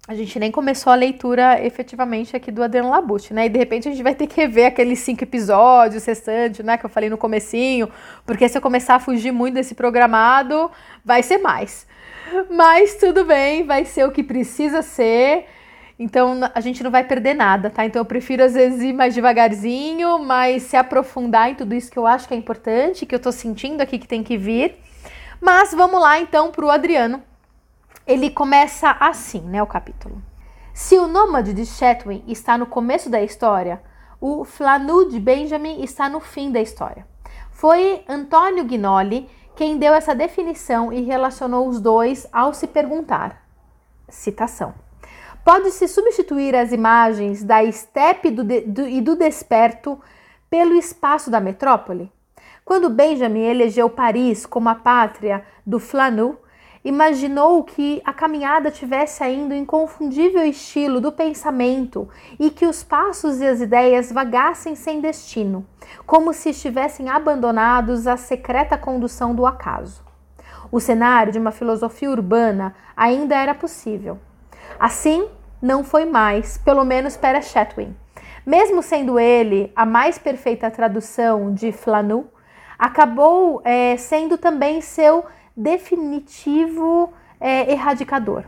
a 0.08 0.16
gente 0.16 0.38
nem 0.40 0.52
começou 0.52 0.92
a 0.92 0.96
leitura 0.96 1.64
efetivamente 1.64 2.36
aqui 2.36 2.52
do 2.52 2.64
Adriano 2.64 2.90
Labute, 2.90 3.34
né? 3.34 3.46
E 3.46 3.50
de 3.50 3.58
repente 3.58 3.88
a 3.88 3.92
gente 3.92 4.04
vai 4.04 4.16
ter 4.16 4.28
que 4.28 4.36
rever 4.36 4.68
aqueles 4.68 5.00
cinco 5.00 5.24
episódios 5.24 6.04
restantes, 6.04 6.66
né? 6.66 6.78
Que 6.78 6.86
eu 6.86 6.90
falei 6.90 7.10
no 7.10 7.18
comecinho, 7.18 7.88
porque 8.26 8.50
se 8.50 8.58
eu 8.58 8.62
começar 8.62 8.96
a 8.96 9.00
fugir 9.00 9.32
muito 9.32 9.54
desse 9.54 9.76
programado, 9.76 10.72
vai 11.06 11.22
ser 11.22 11.38
mais. 11.38 11.88
Mas 12.50 12.96
tudo 12.96 13.24
bem, 13.26 13.64
vai 13.64 13.86
ser 13.86 14.06
o 14.06 14.12
que 14.12 14.24
precisa 14.24 14.82
ser. 14.82 15.46
Então 16.04 16.40
a 16.56 16.60
gente 16.62 16.82
não 16.82 16.90
vai 16.90 17.04
perder 17.04 17.36
nada, 17.36 17.70
tá? 17.70 17.86
Então 17.86 18.00
eu 18.00 18.06
prefiro 18.06 18.44
às 18.44 18.56
vezes 18.56 18.82
ir 18.82 18.92
mais 18.92 19.14
devagarzinho, 19.14 20.18
mas 20.18 20.64
se 20.64 20.76
aprofundar 20.76 21.52
em 21.52 21.54
tudo 21.54 21.76
isso 21.76 21.92
que 21.92 22.00
eu 22.00 22.08
acho 22.08 22.28
que 22.28 22.34
é 22.34 22.38
importante, 22.38 23.06
que 23.06 23.14
eu 23.14 23.20
tô 23.20 23.32
sentindo 23.32 23.82
aqui 23.82 24.00
que 24.00 24.08
tem 24.08 24.24
que 24.24 24.36
vir. 24.36 24.80
Mas 25.40 25.76
vamos 25.76 26.02
lá 26.02 26.20
então 26.20 26.50
pro 26.50 26.72
Adriano. 26.72 27.22
Ele 28.08 28.32
começa 28.32 28.98
assim, 29.00 29.42
né, 29.42 29.62
o 29.62 29.68
capítulo. 29.68 30.20
Se 30.74 30.98
o 30.98 31.08
nômade 31.08 31.54
de 31.54 31.68
Chetwin 31.68 32.24
está 32.28 32.58
no 32.58 32.66
começo 32.66 33.08
da 33.08 33.22
história, 33.22 33.80
o 34.20 34.44
Flanu 34.44 35.08
de 35.08 35.20
Benjamin 35.20 35.84
está 35.84 36.10
no 36.10 36.20
fim 36.20 36.52
da 36.52 36.60
história. 36.60 37.06
Foi 37.52 38.04
Antônio 38.10 38.64
Guinoli 38.64 39.30
quem 39.56 39.78
deu 39.78 39.94
essa 39.94 40.16
definição 40.16 40.92
e 40.92 41.02
relacionou 41.02 41.68
os 41.68 41.80
dois 41.80 42.26
ao 42.34 42.56
se 42.56 42.66
perguntar. 42.66 43.46
Citação. 44.10 44.74
Pode-se 45.44 45.88
substituir 45.88 46.56
as 46.56 46.72
imagens 46.72 47.44
da 47.44 47.64
estepe 47.64 48.30
do 48.30 48.44
de, 48.44 48.62
do, 48.62 48.88
e 48.88 49.02
do 49.02 49.16
desperto 49.16 50.00
pelo 50.50 50.76
espaço 50.76 51.32
da 51.32 51.40
metrópole? 51.40 52.12
Quando 52.64 52.92
Benjamin 52.92 53.46
elegeu 53.46 53.90
Paris 53.90 54.46
como 54.46 54.70
a 54.70 54.76
pátria 54.76 55.44
do 55.66 55.80
Flanu, 55.80 56.38
imaginou 56.86 57.64
que 57.64 58.04
a 58.06 58.14
caminhada 58.14 58.70
tivesse 58.70 59.24
ainda 59.24 59.56
o 59.56 59.58
inconfundível 59.58 60.46
estilo 60.46 61.02
do 61.02 61.12
pensamento 61.12 62.08
e 62.40 62.52
que 62.52 62.68
os 62.68 62.84
passos 62.84 63.42
e 63.42 63.48
as 63.48 63.62
ideias 63.62 64.12
vagassem 64.12 64.76
sem 64.76 65.02
destino, 65.02 65.66
como 66.06 66.34
se 66.34 66.50
estivessem 66.52 67.10
abandonados 67.10 68.06
à 68.06 68.16
secreta 68.16 68.78
condução 68.78 69.34
do 69.34 69.48
acaso. 69.48 70.04
O 70.72 70.80
cenário 70.80 71.32
de 71.32 71.40
uma 71.40 71.52
filosofia 71.52 72.12
urbana 72.12 72.76
ainda 72.96 73.36
era 73.36 73.56
possível. 73.56 74.20
Assim, 74.82 75.30
não 75.62 75.84
foi 75.84 76.06
mais, 76.06 76.58
pelo 76.58 76.84
menos 76.84 77.16
para 77.16 77.40
Chatwin. 77.40 77.96
Mesmo 78.44 78.82
sendo 78.82 79.20
ele 79.20 79.72
a 79.76 79.86
mais 79.86 80.18
perfeita 80.18 80.72
tradução 80.72 81.54
de 81.54 81.72
Flanu, 81.72 82.26
acabou 82.80 83.62
é, 83.64 83.96
sendo 83.96 84.40
também 84.40 84.82
seu 84.82 85.24
definitivo 85.56 87.14
é, 87.40 87.72
erradicador. 87.72 88.44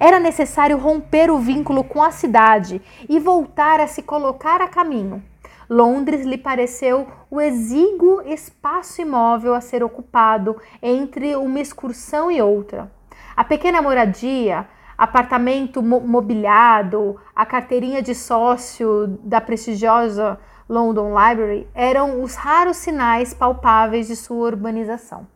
Era 0.00 0.18
necessário 0.18 0.76
romper 0.76 1.30
o 1.30 1.38
vínculo 1.38 1.84
com 1.84 2.02
a 2.02 2.10
cidade 2.10 2.82
e 3.08 3.20
voltar 3.20 3.78
a 3.78 3.86
se 3.86 4.02
colocar 4.02 4.60
a 4.60 4.66
caminho. 4.66 5.22
Londres 5.70 6.26
lhe 6.26 6.36
pareceu 6.36 7.06
o 7.30 7.40
exíguo 7.40 8.22
espaço 8.22 9.00
imóvel 9.00 9.54
a 9.54 9.60
ser 9.60 9.84
ocupado 9.84 10.60
entre 10.82 11.36
uma 11.36 11.60
excursão 11.60 12.28
e 12.28 12.42
outra. 12.42 12.90
A 13.36 13.44
pequena 13.44 13.80
moradia, 13.80 14.66
apartamento 14.96 15.82
mobiliado, 15.82 17.20
a 17.34 17.44
carteirinha 17.44 18.00
de 18.02 18.14
sócio 18.14 19.18
da 19.22 19.40
prestigiosa 19.40 20.38
London 20.68 21.08
Library 21.08 21.68
eram 21.74 22.22
os 22.22 22.34
raros 22.34 22.78
sinais 22.78 23.32
palpáveis 23.32 24.06
de 24.06 24.16
sua 24.16 24.46
urbanização. 24.46 25.26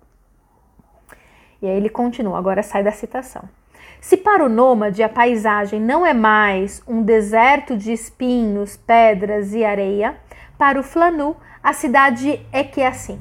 E 1.62 1.67
aí 1.67 1.76
ele 1.76 1.90
continua, 1.90 2.38
agora 2.38 2.62
sai 2.62 2.83
da 2.83 2.90
citação. 2.90 3.49
Se 4.00 4.17
para 4.17 4.45
o 4.45 4.49
nômade 4.49 5.02
a 5.02 5.09
paisagem 5.09 5.79
não 5.79 6.07
é 6.07 6.14
mais 6.14 6.83
um 6.88 7.02
deserto 7.02 7.76
de 7.76 7.93
espinhos, 7.93 8.76
pedras 8.76 9.52
e 9.52 9.62
areia, 9.62 10.17
para 10.57 10.81
o 10.81 10.83
flanu 10.83 11.37
a 11.62 11.75
cidade 11.75 12.40
é 12.50 12.64
que 12.64 12.81
é 12.81 12.87
assim. 12.87 13.21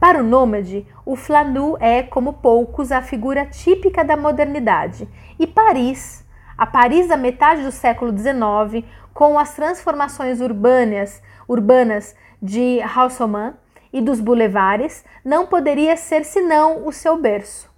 Para 0.00 0.20
o 0.20 0.22
nômade, 0.22 0.86
o 1.08 1.16
Flanu 1.16 1.74
é, 1.80 2.02
como 2.02 2.34
poucos, 2.34 2.92
a 2.92 3.00
figura 3.00 3.46
típica 3.46 4.04
da 4.04 4.14
modernidade. 4.14 5.08
E 5.38 5.46
Paris, 5.46 6.22
a 6.56 6.66
Paris 6.66 7.08
da 7.08 7.16
metade 7.16 7.62
do 7.62 7.72
século 7.72 8.12
XIX, 8.14 8.86
com 9.14 9.38
as 9.38 9.54
transformações 9.54 10.38
urbanas, 10.42 11.22
urbanas 11.48 12.14
de 12.42 12.82
Haussmann 12.82 13.54
e 13.90 14.02
dos 14.02 14.20
boulevares, 14.20 15.02
não 15.24 15.46
poderia 15.46 15.96
ser 15.96 16.26
senão 16.26 16.86
o 16.86 16.92
seu 16.92 17.16
berço. 17.16 17.72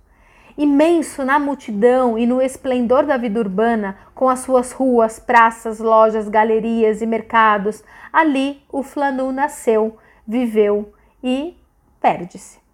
Imenso 0.58 1.25
na 1.25 1.38
multidão 1.38 2.18
e 2.18 2.26
no 2.26 2.42
esplendor 2.42 3.06
da 3.06 3.16
vida 3.16 3.38
urbana, 3.38 3.96
com 4.12 4.28
as 4.28 4.40
suas 4.40 4.72
ruas, 4.72 5.20
praças, 5.20 5.78
lojas, 5.78 6.28
galerias 6.28 7.00
e 7.00 7.06
mercados, 7.06 7.84
ali 8.12 8.60
o 8.72 8.82
Flanu 8.82 9.30
nasceu, 9.30 9.96
viveu 10.26 10.92
e 11.22 11.56
perde-se. 12.00 12.69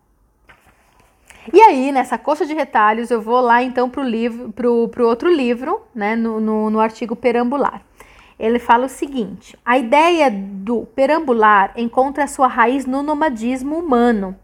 E 1.52 1.60
aí, 1.60 1.92
nessa 1.92 2.18
coxa 2.18 2.44
de 2.44 2.54
retalhos, 2.54 3.10
eu 3.10 3.20
vou 3.20 3.40
lá 3.40 3.62
então 3.62 3.88
para 3.88 4.00
o 4.00 4.04
livro, 4.04 4.52
pro, 4.52 4.88
pro 4.88 5.06
outro 5.06 5.32
livro, 5.32 5.80
né, 5.94 6.16
no, 6.16 6.40
no, 6.40 6.70
no 6.70 6.80
artigo 6.80 7.14
perambular. 7.14 7.82
Ele 8.38 8.58
fala 8.58 8.86
o 8.86 8.88
seguinte: 8.88 9.56
a 9.64 9.78
ideia 9.78 10.30
do 10.30 10.86
perambular 10.94 11.72
encontra 11.76 12.26
sua 12.26 12.48
raiz 12.48 12.84
no 12.84 13.02
nomadismo 13.02 13.78
humano, 13.78 14.36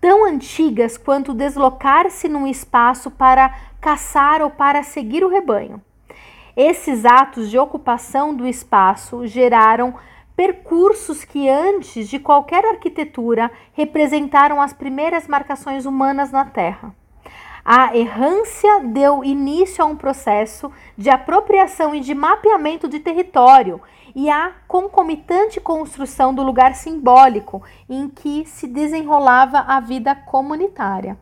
tão 0.00 0.24
antigas 0.24 0.96
quanto 0.96 1.34
deslocar-se 1.34 2.28
num 2.28 2.46
espaço 2.46 3.10
para 3.10 3.54
caçar 3.80 4.42
ou 4.42 4.50
para 4.50 4.82
seguir 4.82 5.22
o 5.22 5.28
rebanho. 5.28 5.80
Esses 6.56 7.04
atos 7.04 7.50
de 7.50 7.58
ocupação 7.58 8.34
do 8.34 8.46
espaço 8.46 9.26
geraram 9.26 9.94
percursos 10.40 11.22
que 11.22 11.50
antes 11.50 12.08
de 12.08 12.18
qualquer 12.18 12.64
arquitetura 12.64 13.50
representaram 13.74 14.58
as 14.58 14.72
primeiras 14.72 15.28
marcações 15.28 15.84
humanas 15.84 16.32
na 16.32 16.46
Terra. 16.46 16.94
A 17.62 17.94
errância 17.94 18.80
deu 18.80 19.22
início 19.22 19.84
a 19.84 19.86
um 19.86 19.94
processo 19.94 20.72
de 20.96 21.10
apropriação 21.10 21.94
e 21.94 22.00
de 22.00 22.14
mapeamento 22.14 22.88
de 22.88 23.00
território 23.00 23.82
e 24.16 24.30
a 24.30 24.52
concomitante 24.66 25.60
construção 25.60 26.32
do 26.32 26.42
lugar 26.42 26.74
simbólico 26.74 27.62
em 27.86 28.08
que 28.08 28.46
se 28.46 28.66
desenrolava 28.66 29.58
a 29.58 29.78
vida 29.78 30.14
comunitária. 30.14 31.18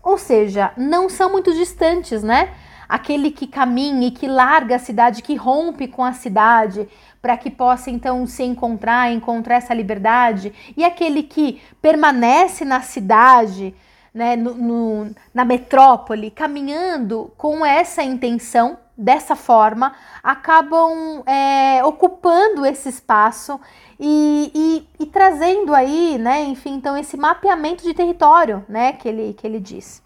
Ou 0.00 0.16
seja, 0.16 0.72
não 0.76 1.08
são 1.08 1.32
muito 1.32 1.52
distantes, 1.52 2.22
né? 2.22 2.54
Aquele 2.88 3.32
que 3.32 3.48
caminha 3.48 4.06
e 4.06 4.12
que 4.12 4.28
larga 4.28 4.76
a 4.76 4.78
cidade, 4.78 5.22
que 5.22 5.34
rompe 5.34 5.88
com 5.88 6.04
a 6.04 6.12
cidade, 6.12 6.88
para 7.24 7.38
que 7.38 7.50
possa 7.50 7.90
então 7.90 8.26
se 8.26 8.42
encontrar, 8.42 9.10
encontrar 9.10 9.54
essa 9.56 9.72
liberdade, 9.72 10.52
e 10.76 10.84
aquele 10.84 11.22
que 11.22 11.58
permanece 11.80 12.66
na 12.66 12.82
cidade, 12.82 13.74
né, 14.12 14.36
no, 14.36 14.52
no, 14.52 15.10
na 15.32 15.42
metrópole, 15.42 16.30
caminhando 16.30 17.32
com 17.38 17.64
essa 17.64 18.02
intenção, 18.02 18.76
dessa 18.96 19.34
forma, 19.34 19.94
acabam 20.22 21.22
é, 21.24 21.82
ocupando 21.82 22.66
esse 22.66 22.90
espaço 22.90 23.58
e, 23.98 24.52
e, 24.54 25.02
e, 25.02 25.06
trazendo 25.06 25.74
aí, 25.74 26.18
né, 26.18 26.44
enfim, 26.44 26.74
então 26.74 26.94
esse 26.94 27.16
mapeamento 27.16 27.82
de 27.82 27.94
território, 27.94 28.62
né, 28.68 28.92
que 28.92 29.08
ele, 29.08 29.32
que 29.32 29.46
ele 29.46 29.60
diz. 29.60 30.02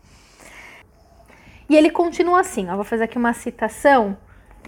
E 1.68 1.76
ele 1.76 1.90
continua 1.90 2.40
assim, 2.40 2.70
ó, 2.70 2.76
vou 2.76 2.84
fazer 2.84 3.04
aqui 3.04 3.18
uma 3.18 3.32
citação 3.32 4.16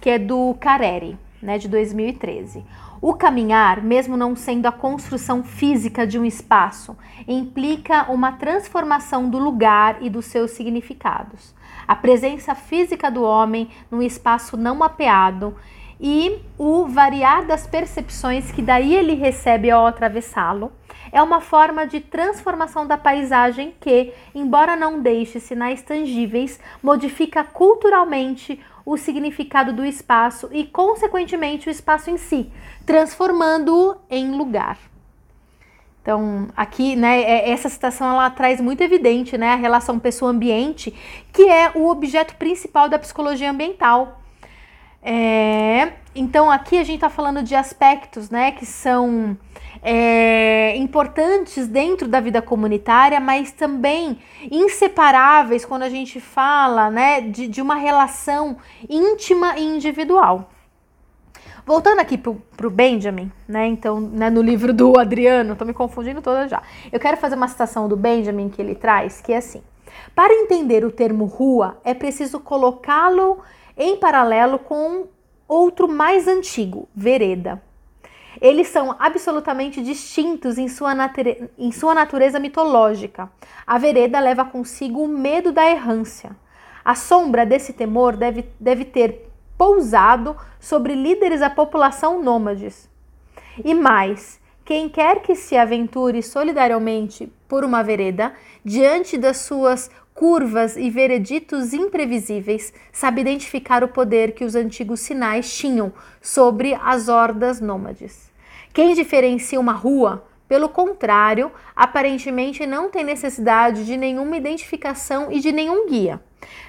que 0.01 0.09
é 0.09 0.19
do 0.19 0.53
Careri 0.59 1.17
né, 1.41 1.57
de 1.57 1.67
2013. 1.67 2.63
O 3.01 3.13
caminhar, 3.13 3.81
mesmo 3.81 4.15
não 4.15 4.35
sendo 4.35 4.67
a 4.67 4.71
construção 4.71 5.43
física 5.43 6.05
de 6.05 6.19
um 6.19 6.25
espaço, 6.25 6.95
implica 7.27 8.11
uma 8.11 8.33
transformação 8.33 9.29
do 9.29 9.39
lugar 9.39 9.97
e 10.01 10.09
dos 10.09 10.25
seus 10.25 10.51
significados. 10.51 11.53
A 11.87 11.95
presença 11.95 12.53
física 12.53 13.09
do 13.09 13.23
homem 13.23 13.69
num 13.89 14.01
espaço 14.01 14.55
não 14.55 14.75
mapeado 14.75 15.55
e 15.99 16.39
o 16.57 16.87
variar 16.87 17.45
das 17.45 17.67
percepções 17.67 18.51
que 18.51 18.61
daí 18.61 18.95
ele 18.95 19.13
recebe 19.13 19.69
ao 19.69 19.85
atravessá-lo 19.85 20.71
é 21.11 21.21
uma 21.21 21.41
forma 21.41 21.85
de 21.85 21.99
transformação 21.99 22.87
da 22.87 22.97
paisagem 22.97 23.73
que, 23.79 24.13
embora 24.33 24.75
não 24.75 25.01
deixe 25.01 25.39
sinais 25.39 25.81
tangíveis, 25.81 26.59
modifica 26.81 27.43
culturalmente 27.43 28.59
o 28.85 28.97
significado 28.97 29.73
do 29.73 29.85
espaço 29.85 30.49
e, 30.51 30.65
consequentemente, 30.65 31.67
o 31.67 31.71
espaço 31.71 32.09
em 32.09 32.17
si, 32.17 32.51
transformando-o 32.85 33.95
em 34.09 34.31
lugar. 34.31 34.77
Então, 36.01 36.47
aqui, 36.57 36.95
né, 36.95 37.21
é, 37.21 37.51
essa 37.51 37.69
citação 37.69 38.09
ela 38.09 38.29
traz 38.29 38.59
muito 38.59 38.81
evidente, 38.81 39.37
né, 39.37 39.53
a 39.53 39.55
relação 39.55 39.99
pessoa-ambiente, 39.99 40.93
que 41.31 41.43
é 41.43 41.71
o 41.75 41.87
objeto 41.87 42.35
principal 42.35 42.89
da 42.89 42.97
psicologia 42.97 43.51
ambiental. 43.51 44.20
É, 45.03 45.93
então, 46.13 46.51
aqui 46.51 46.77
a 46.77 46.83
gente 46.83 46.95
está 46.95 47.09
falando 47.09 47.41
de 47.41 47.55
aspectos, 47.55 48.29
né, 48.29 48.51
que 48.51 48.65
são 48.65 49.35
é, 49.81 50.75
importantes 50.77 51.67
dentro 51.67 52.07
da 52.07 52.19
vida 52.19 52.41
comunitária, 52.41 53.19
mas 53.19 53.51
também 53.51 54.19
inseparáveis 54.49 55.65
quando 55.65 55.83
a 55.83 55.89
gente 55.89 56.19
fala 56.19 56.91
né, 56.91 57.21
de, 57.21 57.47
de 57.47 57.61
uma 57.61 57.75
relação 57.75 58.57
íntima 58.87 59.57
e 59.57 59.63
individual. 59.63 60.49
Voltando 61.65 61.99
aqui 61.99 62.17
para 62.17 62.67
o 62.67 62.69
Benjamin, 62.69 63.31
né? 63.47 63.67
Então, 63.67 63.99
né, 63.99 64.31
no 64.31 64.41
livro 64.41 64.73
do 64.73 64.99
Adriano, 64.99 65.55
tô 65.55 65.63
me 65.63 65.73
confundindo 65.73 66.19
toda 66.19 66.47
já. 66.47 66.61
Eu 66.91 66.99
quero 66.99 67.17
fazer 67.17 67.35
uma 67.35 67.47
citação 67.47 67.87
do 67.87 67.95
Benjamin 67.95 68.49
que 68.49 68.59
ele 68.59 68.73
traz, 68.73 69.21
que 69.21 69.31
é 69.31 69.37
assim: 69.37 69.61
para 70.15 70.33
entender 70.33 70.83
o 70.83 70.91
termo 70.91 71.25
rua, 71.25 71.79
é 71.83 71.93
preciso 71.93 72.39
colocá-lo 72.39 73.41
em 73.81 73.97
paralelo 73.97 74.59
com 74.59 75.07
outro 75.47 75.87
mais 75.87 76.27
antigo, 76.27 76.87
vereda. 76.95 77.61
Eles 78.39 78.67
são 78.67 78.95
absolutamente 78.99 79.81
distintos 79.81 80.59
em 80.59 80.67
sua, 80.67 80.93
em 81.57 81.71
sua 81.71 81.95
natureza 81.95 82.39
mitológica. 82.39 83.29
A 83.65 83.79
vereda 83.79 84.19
leva 84.19 84.45
consigo 84.45 85.03
o 85.03 85.07
medo 85.07 85.51
da 85.51 85.67
errância. 85.67 86.35
A 86.85 86.93
sombra 86.93 87.43
desse 87.43 87.73
temor 87.73 88.15
deve, 88.15 88.45
deve 88.59 88.85
ter 88.85 89.27
pousado 89.57 90.37
sobre 90.59 90.93
líderes 90.93 91.39
da 91.39 91.49
população 91.49 92.21
nômades. 92.21 92.87
E 93.65 93.73
mais, 93.73 94.39
quem 94.63 94.89
quer 94.89 95.21
que 95.21 95.35
se 95.35 95.57
aventure 95.57 96.21
solidariamente 96.21 97.31
por 97.47 97.63
uma 97.63 97.83
vereda, 97.83 98.33
diante 98.63 99.17
das 99.17 99.37
suas 99.37 99.91
curvas 100.21 100.77
e 100.77 100.87
vereditos 100.87 101.73
imprevisíveis, 101.73 102.71
sabe 102.91 103.21
identificar 103.21 103.83
o 103.83 103.87
poder 103.87 104.33
que 104.33 104.45
os 104.45 104.53
antigos 104.53 104.99
sinais 104.99 105.51
tinham 105.51 105.91
sobre 106.21 106.75
as 106.75 107.09
hordas 107.09 107.59
nômades. 107.59 108.31
Quem 108.71 108.93
diferencia 108.93 109.59
uma 109.59 109.73
rua, 109.73 110.23
pelo 110.47 110.69
contrário, 110.69 111.51
aparentemente 111.75 112.67
não 112.67 112.91
tem 112.91 113.03
necessidade 113.03 113.83
de 113.83 113.97
nenhuma 113.97 114.37
identificação 114.37 115.31
e 115.31 115.39
de 115.39 115.51
nenhum 115.51 115.89
guia. 115.89 116.21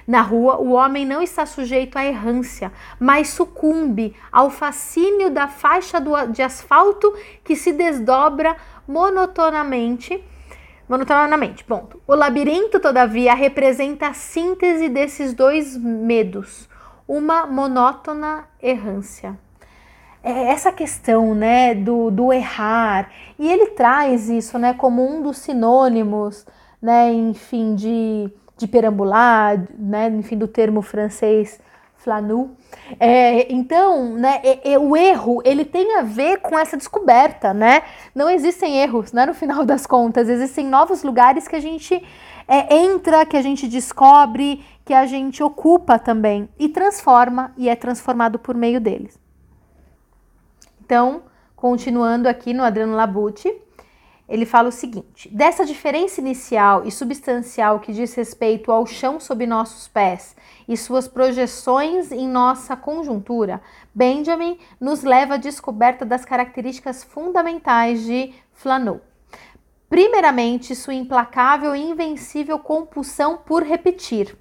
Na 0.07 0.23
rua, 0.23 0.57
o 0.57 0.71
homem 0.71 1.05
não 1.05 1.21
está 1.21 1.45
sujeito 1.45 1.95
à 1.95 2.03
errância, 2.03 2.71
mas 2.99 3.29
sucumbe 3.29 4.15
ao 4.31 4.49
fascínio 4.49 5.29
da 5.29 5.47
faixa 5.47 5.99
de 6.31 6.41
asfalto 6.41 7.15
que 7.43 7.55
se 7.55 7.71
desdobra 7.71 8.57
monotonamente 8.87 10.23
monotonamente. 10.93 11.63
Ponto. 11.63 11.99
O 12.07 12.13
labirinto, 12.13 12.79
todavia, 12.79 13.33
representa 13.33 14.07
a 14.07 14.13
síntese 14.13 14.89
desses 14.89 15.33
dois 15.33 15.75
medos, 15.75 16.69
uma 17.07 17.47
monótona 17.47 18.45
errância. 18.61 19.37
É 20.23 20.51
essa 20.51 20.71
questão, 20.71 21.35
né, 21.35 21.73
do, 21.75 22.09
do 22.09 22.31
errar, 22.31 23.09
e 23.37 23.51
ele 23.51 23.67
traz 23.71 24.29
isso, 24.29 24.57
né, 24.57 24.73
como 24.73 25.05
um 25.05 25.21
dos 25.21 25.37
sinônimos, 25.39 26.45
né, 26.81 27.11
enfim, 27.11 27.75
de, 27.75 28.31
de 28.55 28.67
perambular, 28.67 29.61
né, 29.77 30.07
enfim, 30.09 30.37
do 30.37 30.47
termo 30.47 30.81
francês 30.81 31.59
Flanu. 32.03 32.55
É, 32.99 33.51
então, 33.51 34.13
né, 34.13 34.41
o 34.79 34.95
erro 34.97 35.41
ele 35.45 35.63
tem 35.63 35.95
a 35.95 36.01
ver 36.01 36.39
com 36.39 36.57
essa 36.59 36.75
descoberta, 36.75 37.53
né? 37.53 37.83
Não 38.13 38.29
existem 38.29 38.77
erros, 38.77 39.13
né? 39.13 39.25
No 39.25 39.33
final 39.33 39.63
das 39.65 39.85
contas, 39.85 40.27
existem 40.27 40.67
novos 40.67 41.03
lugares 41.03 41.47
que 41.47 41.55
a 41.55 41.61
gente 41.61 42.03
é, 42.47 42.75
entra, 42.75 43.25
que 43.25 43.37
a 43.37 43.41
gente 43.41 43.67
descobre, 43.67 44.63
que 44.83 44.93
a 44.93 45.05
gente 45.05 45.41
ocupa 45.41 45.97
também 45.97 46.49
e 46.59 46.67
transforma 46.67 47.53
e 47.57 47.69
é 47.69 47.75
transformado 47.75 48.37
por 48.37 48.55
meio 48.55 48.81
deles. 48.81 49.17
Então, 50.85 51.23
continuando 51.55 52.27
aqui 52.27 52.53
no 52.53 52.63
Adriano 52.63 52.95
Labucci, 52.95 53.53
ele 54.27 54.45
fala 54.45 54.69
o 54.69 54.71
seguinte: 54.71 55.29
dessa 55.29 55.65
diferença 55.65 56.21
inicial 56.21 56.85
e 56.85 56.91
substancial 56.91 57.79
que 57.79 57.93
diz 57.93 58.13
respeito 58.13 58.71
ao 58.71 58.85
chão 58.85 59.19
sob 59.19 59.45
nossos 59.45 59.87
pés 59.87 60.35
e 60.67 60.77
suas 60.77 61.07
projeções 61.07 62.11
em 62.11 62.27
nossa 62.27 62.75
conjuntura, 62.75 63.61
Benjamin 63.93 64.57
nos 64.79 65.03
leva 65.03 65.35
à 65.35 65.37
descoberta 65.37 66.05
das 66.05 66.23
características 66.23 67.03
fundamentais 67.03 68.03
de 68.03 68.33
Flanneau. 68.53 69.01
Primeiramente, 69.89 70.73
sua 70.73 70.95
implacável 70.95 71.75
e 71.75 71.81
invencível 71.81 72.57
compulsão 72.57 73.37
por 73.37 73.61
repetir. 73.61 74.35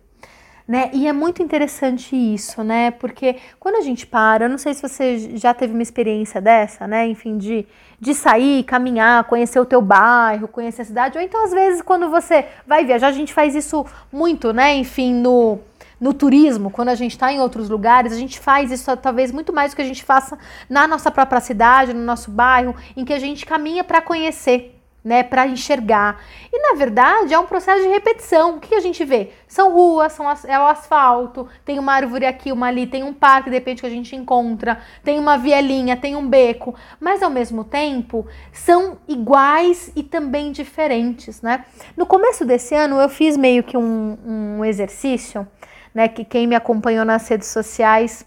Né? 0.67 0.91
E 0.93 1.09
é 1.09 1.13
muito 1.13 1.43
interessante 1.43 2.15
isso, 2.15 2.63
né? 2.63 2.93
Porque 2.93 3.37
quando 3.59 3.77
a 3.77 3.81
gente 3.81 4.07
para, 4.07 4.45
eu 4.45 4.49
não 4.49 4.59
sei 4.59 4.73
se 4.75 4.81
você 4.81 5.37
já 5.37 5.53
teve 5.53 5.73
uma 5.73 5.83
experiência 5.83 6.41
dessa, 6.41 6.87
né? 6.87 7.07
Enfim, 7.09 7.37
de, 7.37 7.67
de 7.99 8.15
sair, 8.15 8.63
caminhar, 8.63 9.25
conhecer 9.25 9.59
o 9.59 9.65
teu 9.65 9.83
bairro, 9.83 10.47
conhecer 10.47 10.83
a 10.83 10.85
cidade, 10.85 11.19
ou 11.19 11.25
então 11.25 11.45
às 11.45 11.51
vezes 11.51 11.83
quando 11.83 12.09
você 12.09 12.47
vai 12.67 12.85
viajar, 12.85 13.09
a 13.09 13.13
gente 13.13 13.35
faz 13.35 13.57
isso 13.57 13.85
muito, 14.13 14.53
né? 14.53 14.75
Enfim, 14.77 15.13
no, 15.15 15.59
no 16.01 16.15
turismo, 16.15 16.71
quando 16.71 16.89
a 16.89 16.95
gente 16.95 17.13
está 17.13 17.33
em 17.33 17.41
outros 17.41 17.69
lugares, 17.69 18.13
a 18.13 18.17
gente 18.17 18.39
faz 18.39 18.71
isso 18.71 18.97
talvez 18.97 19.31
muito 19.31 19.53
mais 19.53 19.73
do 19.73 19.77
que 19.77 19.83
a 19.83 19.87
gente 19.87 20.05
faça 20.05 20.39
na 20.69 20.87
nossa 20.89 21.11
própria 21.11 21.41
cidade, 21.41 21.93
no 21.93 22.03
nosso 22.03 22.31
bairro, 22.31 22.75
em 22.97 23.05
que 23.05 23.13
a 23.13 23.19
gente 23.19 23.47
caminha 23.47 23.85
para 23.85 24.01
conhecer 24.01 24.82
né, 25.05 25.23
para 25.23 25.47
enxergar. 25.47 26.21
E 26.53 26.59
na 26.59 26.79
verdade 26.79 27.35
é 27.35 27.39
um 27.39 27.47
processo 27.47 27.83
de 27.83 27.89
repetição. 27.89 28.57
O 28.57 28.61
que 28.61 28.75
a 28.75 28.81
gente 28.81 29.05
vê? 29.05 29.31
São 29.49 29.73
ruas, 29.73 30.13
são 30.13 30.27
é 30.31 30.59
o 30.59 30.67
asfalto, 30.67 31.49
tem 31.65 31.79
uma 31.79 31.93
árvore 31.93 32.25
aqui, 32.25 32.53
uma 32.53 32.69
ali, 32.69 32.87
tem 32.87 33.03
um 33.03 33.13
parque 33.13 33.51
de 33.51 33.57
repente 33.57 33.81
que 33.81 33.87
a 33.87 33.91
gente 33.91 34.15
encontra, 34.15 34.81
tem 35.03 35.19
uma 35.19 35.37
vielinha, 35.37 35.97
tem 35.97 36.15
um 36.15 36.27
beco, 36.27 36.75
mas 37.01 37.23
ao 37.23 37.31
mesmo 37.31 37.65
tempo 37.65 38.27
são 38.53 38.99
iguais 39.09 39.91
e 39.97 40.03
também 40.03 40.53
diferentes, 40.53 41.43
né? 41.43 41.65
No 41.97 42.07
começo 42.07 42.45
desse 42.45 42.75
ano 42.75 43.01
eu 43.01 43.09
fiz 43.09 43.37
meio 43.37 43.63
que 43.63 43.77
um, 43.77 44.19
um 44.25 44.65
exercício, 44.65 45.47
né, 45.95 46.09
que 46.09 46.25
quem 46.25 46.47
me 46.47 46.55
acompanhou 46.55 47.05
nas 47.05 47.29
redes 47.29 47.49
sociais 47.49 48.25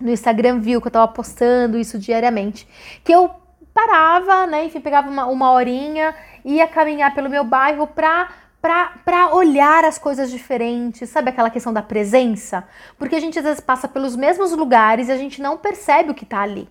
no 0.00 0.10
Instagram 0.10 0.60
viu 0.60 0.80
que 0.80 0.86
eu 0.86 0.90
estava 0.90 1.08
postando 1.08 1.78
isso 1.78 1.98
diariamente, 1.98 2.66
que 3.02 3.12
eu 3.12 3.30
parava, 3.74 4.46
né? 4.46 4.64
Enfim, 4.64 4.80
pegava 4.80 5.10
uma, 5.10 5.26
uma 5.26 5.50
horinha, 5.50 6.14
ia 6.44 6.66
caminhar 6.66 7.12
pelo 7.14 7.28
meu 7.28 7.44
bairro 7.44 7.86
pra 7.86 8.28
para 9.02 9.34
olhar 9.34 9.84
as 9.84 9.98
coisas 9.98 10.30
diferentes, 10.30 11.10
sabe 11.10 11.28
aquela 11.28 11.50
questão 11.50 11.70
da 11.70 11.82
presença? 11.82 12.66
Porque 12.98 13.14
a 13.14 13.20
gente 13.20 13.38
às 13.38 13.44
vezes 13.44 13.60
passa 13.60 13.86
pelos 13.86 14.16
mesmos 14.16 14.52
lugares 14.52 15.08
e 15.08 15.12
a 15.12 15.18
gente 15.18 15.42
não 15.42 15.58
percebe 15.58 16.12
o 16.12 16.14
que 16.14 16.24
está 16.24 16.40
ali. 16.40 16.66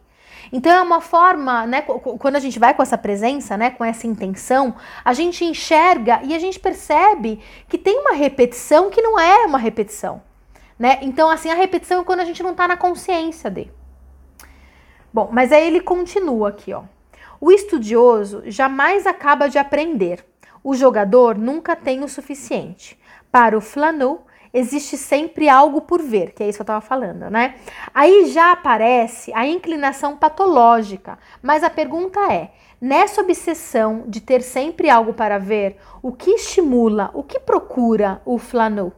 Então 0.52 0.72
é 0.72 0.82
uma 0.82 1.00
forma, 1.00 1.68
né, 1.68 1.82
quando 1.84 2.36
a 2.36 2.40
gente 2.40 2.58
vai 2.58 2.74
com 2.74 2.82
essa 2.82 2.98
presença, 2.98 3.56
né, 3.56 3.70
com 3.70 3.86
essa 3.86 4.08
intenção, 4.08 4.76
a 5.06 5.14
gente 5.14 5.46
enxerga 5.46 6.20
e 6.24 6.34
a 6.36 6.40
gente 6.40 6.60
percebe 6.60 7.40
que 7.70 7.78
tem 7.78 8.00
uma 8.00 8.14
repetição 8.14 8.90
que 8.90 9.02
não 9.02 9.20
é 9.20 9.46
uma 9.46 9.60
repetição, 9.60 10.20
né? 10.80 10.98
Então 11.04 11.30
assim, 11.30 11.52
a 11.52 11.56
repetição 11.56 12.02
é 12.02 12.04
quando 12.04 12.22
a 12.22 12.26
gente 12.26 12.42
não 12.42 12.52
está 12.52 12.68
na 12.68 12.76
consciência 12.76 13.52
de. 13.52 13.70
Bom, 15.14 15.30
mas 15.32 15.52
aí 15.52 15.68
ele 15.68 15.80
continua 15.80 16.50
aqui, 16.50 16.74
ó. 16.74 16.82
O 17.40 17.52
estudioso 17.52 18.42
jamais 18.48 19.06
acaba 19.06 19.48
de 19.48 19.60
aprender. 19.60 20.26
O 20.64 20.74
jogador 20.74 21.38
nunca 21.38 21.76
tem 21.76 22.04
o 22.04 22.08
suficiente. 22.08 23.00
Para 23.32 23.56
o 23.56 23.62
Flanneau, 23.62 24.26
existe 24.52 24.98
sempre 24.98 25.48
algo 25.48 25.82
por 25.82 26.02
ver, 26.02 26.32
que 26.32 26.42
é 26.42 26.48
isso 26.48 26.58
que 26.58 26.62
eu 26.62 26.64
estava 26.64 26.82
falando, 26.82 27.30
né? 27.30 27.56
Aí 27.94 28.26
já 28.32 28.54
aparece 28.54 29.32
a 29.36 29.46
inclinação 29.46 30.18
patológica, 30.18 31.20
mas 31.44 31.64
a 31.64 31.70
pergunta 31.70 32.20
é: 32.34 32.52
nessa 32.82 33.22
obsessão 33.22 34.06
de 34.08 34.20
ter 34.20 34.42
sempre 34.42 34.90
algo 34.90 35.14
para 35.14 35.38
ver, 35.38 35.78
o 36.02 36.12
que 36.12 36.32
estimula, 36.32 37.12
o 37.14 37.22
que 37.22 37.40
procura 37.40 38.20
o 38.26 38.40
Flanneau? 38.40 38.92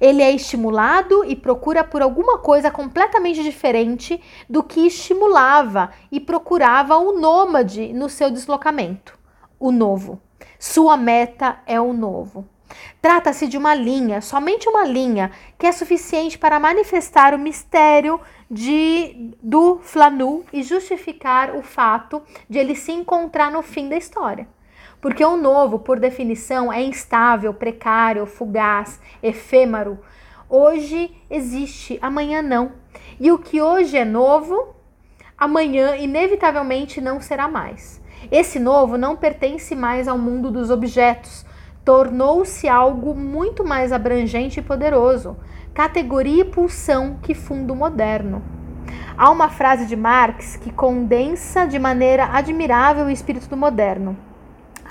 Ele 0.00 0.22
é 0.22 0.30
estimulado 0.30 1.24
e 1.24 1.36
procura 1.36 1.84
por 1.84 2.02
alguma 2.02 2.38
coisa 2.38 2.70
completamente 2.70 3.42
diferente 3.42 4.20
do 4.48 4.62
que 4.62 4.86
estimulava 4.86 5.90
e 6.10 6.20
procurava 6.20 6.96
o 6.96 7.18
nômade 7.18 7.92
no 7.92 8.08
seu 8.08 8.30
deslocamento. 8.30 9.18
O 9.58 9.70
novo. 9.70 10.20
Sua 10.58 10.96
meta 10.96 11.58
é 11.66 11.80
o 11.80 11.92
novo. 11.92 12.46
Trata-se 13.00 13.46
de 13.46 13.58
uma 13.58 13.74
linha, 13.74 14.20
somente 14.20 14.68
uma 14.68 14.84
linha, 14.84 15.30
que 15.58 15.66
é 15.66 15.72
suficiente 15.72 16.38
para 16.38 16.60
manifestar 16.60 17.34
o 17.34 17.38
mistério 17.38 18.20
de, 18.50 19.34
do 19.42 19.78
Flanu 19.82 20.44
e 20.52 20.62
justificar 20.62 21.54
o 21.54 21.62
fato 21.62 22.22
de 22.48 22.58
ele 22.58 22.74
se 22.74 22.92
encontrar 22.92 23.50
no 23.50 23.62
fim 23.62 23.88
da 23.88 23.96
história. 23.96 24.48
Porque 25.02 25.24
o 25.24 25.36
novo, 25.36 25.80
por 25.80 25.98
definição, 25.98 26.72
é 26.72 26.80
instável, 26.80 27.52
precário, 27.52 28.24
fugaz, 28.24 29.00
efêmero. 29.20 29.98
Hoje 30.48 31.10
existe, 31.28 31.98
amanhã 32.00 32.40
não. 32.40 32.70
E 33.18 33.32
o 33.32 33.36
que 33.36 33.60
hoje 33.60 33.96
é 33.96 34.04
novo, 34.04 34.76
amanhã 35.36 35.96
inevitavelmente 35.96 37.00
não 37.00 37.20
será 37.20 37.48
mais. 37.48 38.00
Esse 38.30 38.60
novo 38.60 38.96
não 38.96 39.16
pertence 39.16 39.74
mais 39.74 40.06
ao 40.06 40.16
mundo 40.16 40.52
dos 40.52 40.70
objetos, 40.70 41.44
tornou-se 41.84 42.68
algo 42.68 43.12
muito 43.12 43.64
mais 43.64 43.90
abrangente 43.90 44.60
e 44.60 44.62
poderoso, 44.62 45.36
categoria 45.74 46.42
e 46.42 46.48
pulsão 46.48 47.18
que 47.20 47.34
funda 47.34 47.72
o 47.72 47.76
moderno. 47.76 48.40
Há 49.18 49.30
uma 49.30 49.48
frase 49.48 49.84
de 49.84 49.96
Marx 49.96 50.54
que 50.54 50.70
condensa 50.70 51.66
de 51.66 51.80
maneira 51.80 52.26
admirável 52.26 53.06
o 53.06 53.10
espírito 53.10 53.48
do 53.48 53.56
moderno 53.56 54.16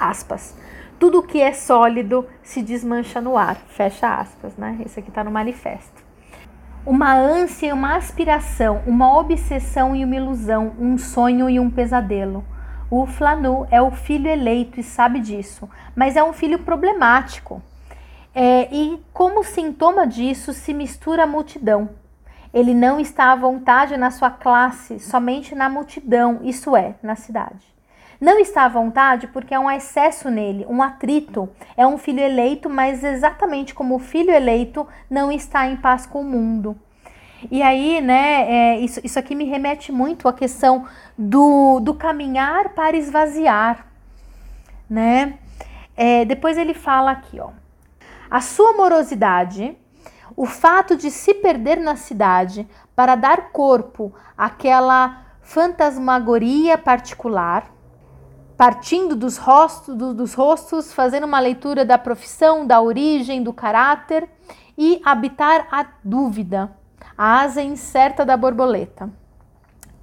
aspas. 0.01 0.55
Tudo 0.99 1.23
que 1.23 1.41
é 1.41 1.53
sólido 1.53 2.27
se 2.43 2.61
desmancha 2.61 3.19
no 3.19 3.37
ar, 3.37 3.55
fecha 3.67 4.15
aspas, 4.15 4.55
né? 4.55 4.77
Isso 4.85 4.99
aqui 4.99 5.09
está 5.09 5.23
no 5.23 5.31
manifesto. 5.31 6.03
Uma 6.85 7.13
ânsia, 7.15 7.73
uma 7.73 7.95
aspiração, 7.95 8.81
uma 8.87 9.17
obsessão 9.17 9.95
e 9.95 10.03
uma 10.03 10.15
ilusão, 10.15 10.73
um 10.79 10.97
sonho 10.97 11.49
e 11.49 11.59
um 11.59 11.69
pesadelo. 11.69 12.43
O 12.89 13.05
Flanu 13.05 13.67
é 13.71 13.81
o 13.81 13.91
filho 13.91 14.27
eleito 14.27 14.79
e 14.79 14.83
sabe 14.83 15.19
disso, 15.19 15.69
mas 15.95 16.15
é 16.15 16.23
um 16.23 16.33
filho 16.33 16.59
problemático. 16.59 17.61
É, 18.33 18.67
e 18.73 19.01
como 19.13 19.43
sintoma 19.43 20.07
disso 20.07 20.53
se 20.53 20.73
mistura 20.73 21.23
a 21.23 21.27
multidão. 21.27 21.89
Ele 22.53 22.73
não 22.73 22.99
está 22.99 23.31
à 23.31 23.35
vontade 23.35 23.95
na 23.95 24.11
sua 24.11 24.29
classe, 24.29 24.99
somente 24.99 25.55
na 25.55 25.69
multidão, 25.69 26.39
isso 26.43 26.75
é, 26.75 26.95
na 27.01 27.15
cidade. 27.15 27.65
Não 28.21 28.37
está 28.37 28.65
à 28.65 28.69
vontade 28.69 29.25
porque 29.25 29.51
é 29.51 29.59
um 29.59 29.69
excesso 29.69 30.29
nele, 30.29 30.63
um 30.69 30.83
atrito. 30.83 31.49
É 31.75 31.87
um 31.87 31.97
filho 31.97 32.19
eleito, 32.19 32.69
mas 32.69 33.03
exatamente 33.03 33.73
como 33.73 33.95
o 33.95 33.99
filho 33.99 34.29
eleito 34.29 34.87
não 35.09 35.31
está 35.31 35.65
em 35.65 35.75
paz 35.75 36.05
com 36.05 36.21
o 36.21 36.23
mundo. 36.23 36.77
E 37.49 37.63
aí, 37.63 37.99
né, 37.99 38.45
é, 38.47 38.79
isso, 38.79 39.01
isso 39.03 39.17
aqui 39.17 39.33
me 39.33 39.45
remete 39.45 39.91
muito 39.91 40.27
à 40.27 40.33
questão 40.33 40.85
do, 41.17 41.79
do 41.79 41.95
caminhar 41.95 42.69
para 42.75 42.95
esvaziar, 42.95 43.87
né? 44.87 45.39
É, 45.97 46.23
depois 46.23 46.59
ele 46.59 46.75
fala 46.75 47.09
aqui, 47.09 47.39
ó. 47.39 47.49
A 48.29 48.39
sua 48.39 48.73
morosidade, 48.73 49.75
o 50.37 50.45
fato 50.45 50.95
de 50.95 51.09
se 51.09 51.33
perder 51.33 51.77
na 51.77 51.95
cidade 51.95 52.67
para 52.95 53.15
dar 53.15 53.49
corpo 53.49 54.13
àquela 54.37 55.25
fantasmagoria 55.41 56.77
particular, 56.77 57.65
partindo 58.61 59.15
dos 59.15 59.37
rostos, 59.37 59.95
do, 59.95 60.13
dos 60.13 60.35
rostos, 60.35 60.93
fazendo 60.93 61.25
uma 61.25 61.39
leitura 61.39 61.83
da 61.83 61.97
profissão, 61.97 62.63
da 62.63 62.79
origem, 62.79 63.41
do 63.41 63.51
caráter 63.51 64.29
e 64.77 65.01
habitar 65.03 65.67
a 65.71 65.83
dúvida, 66.03 66.71
a 67.17 67.41
asa 67.41 67.63
incerta 67.63 68.23
da 68.23 68.37
borboleta. 68.37 69.09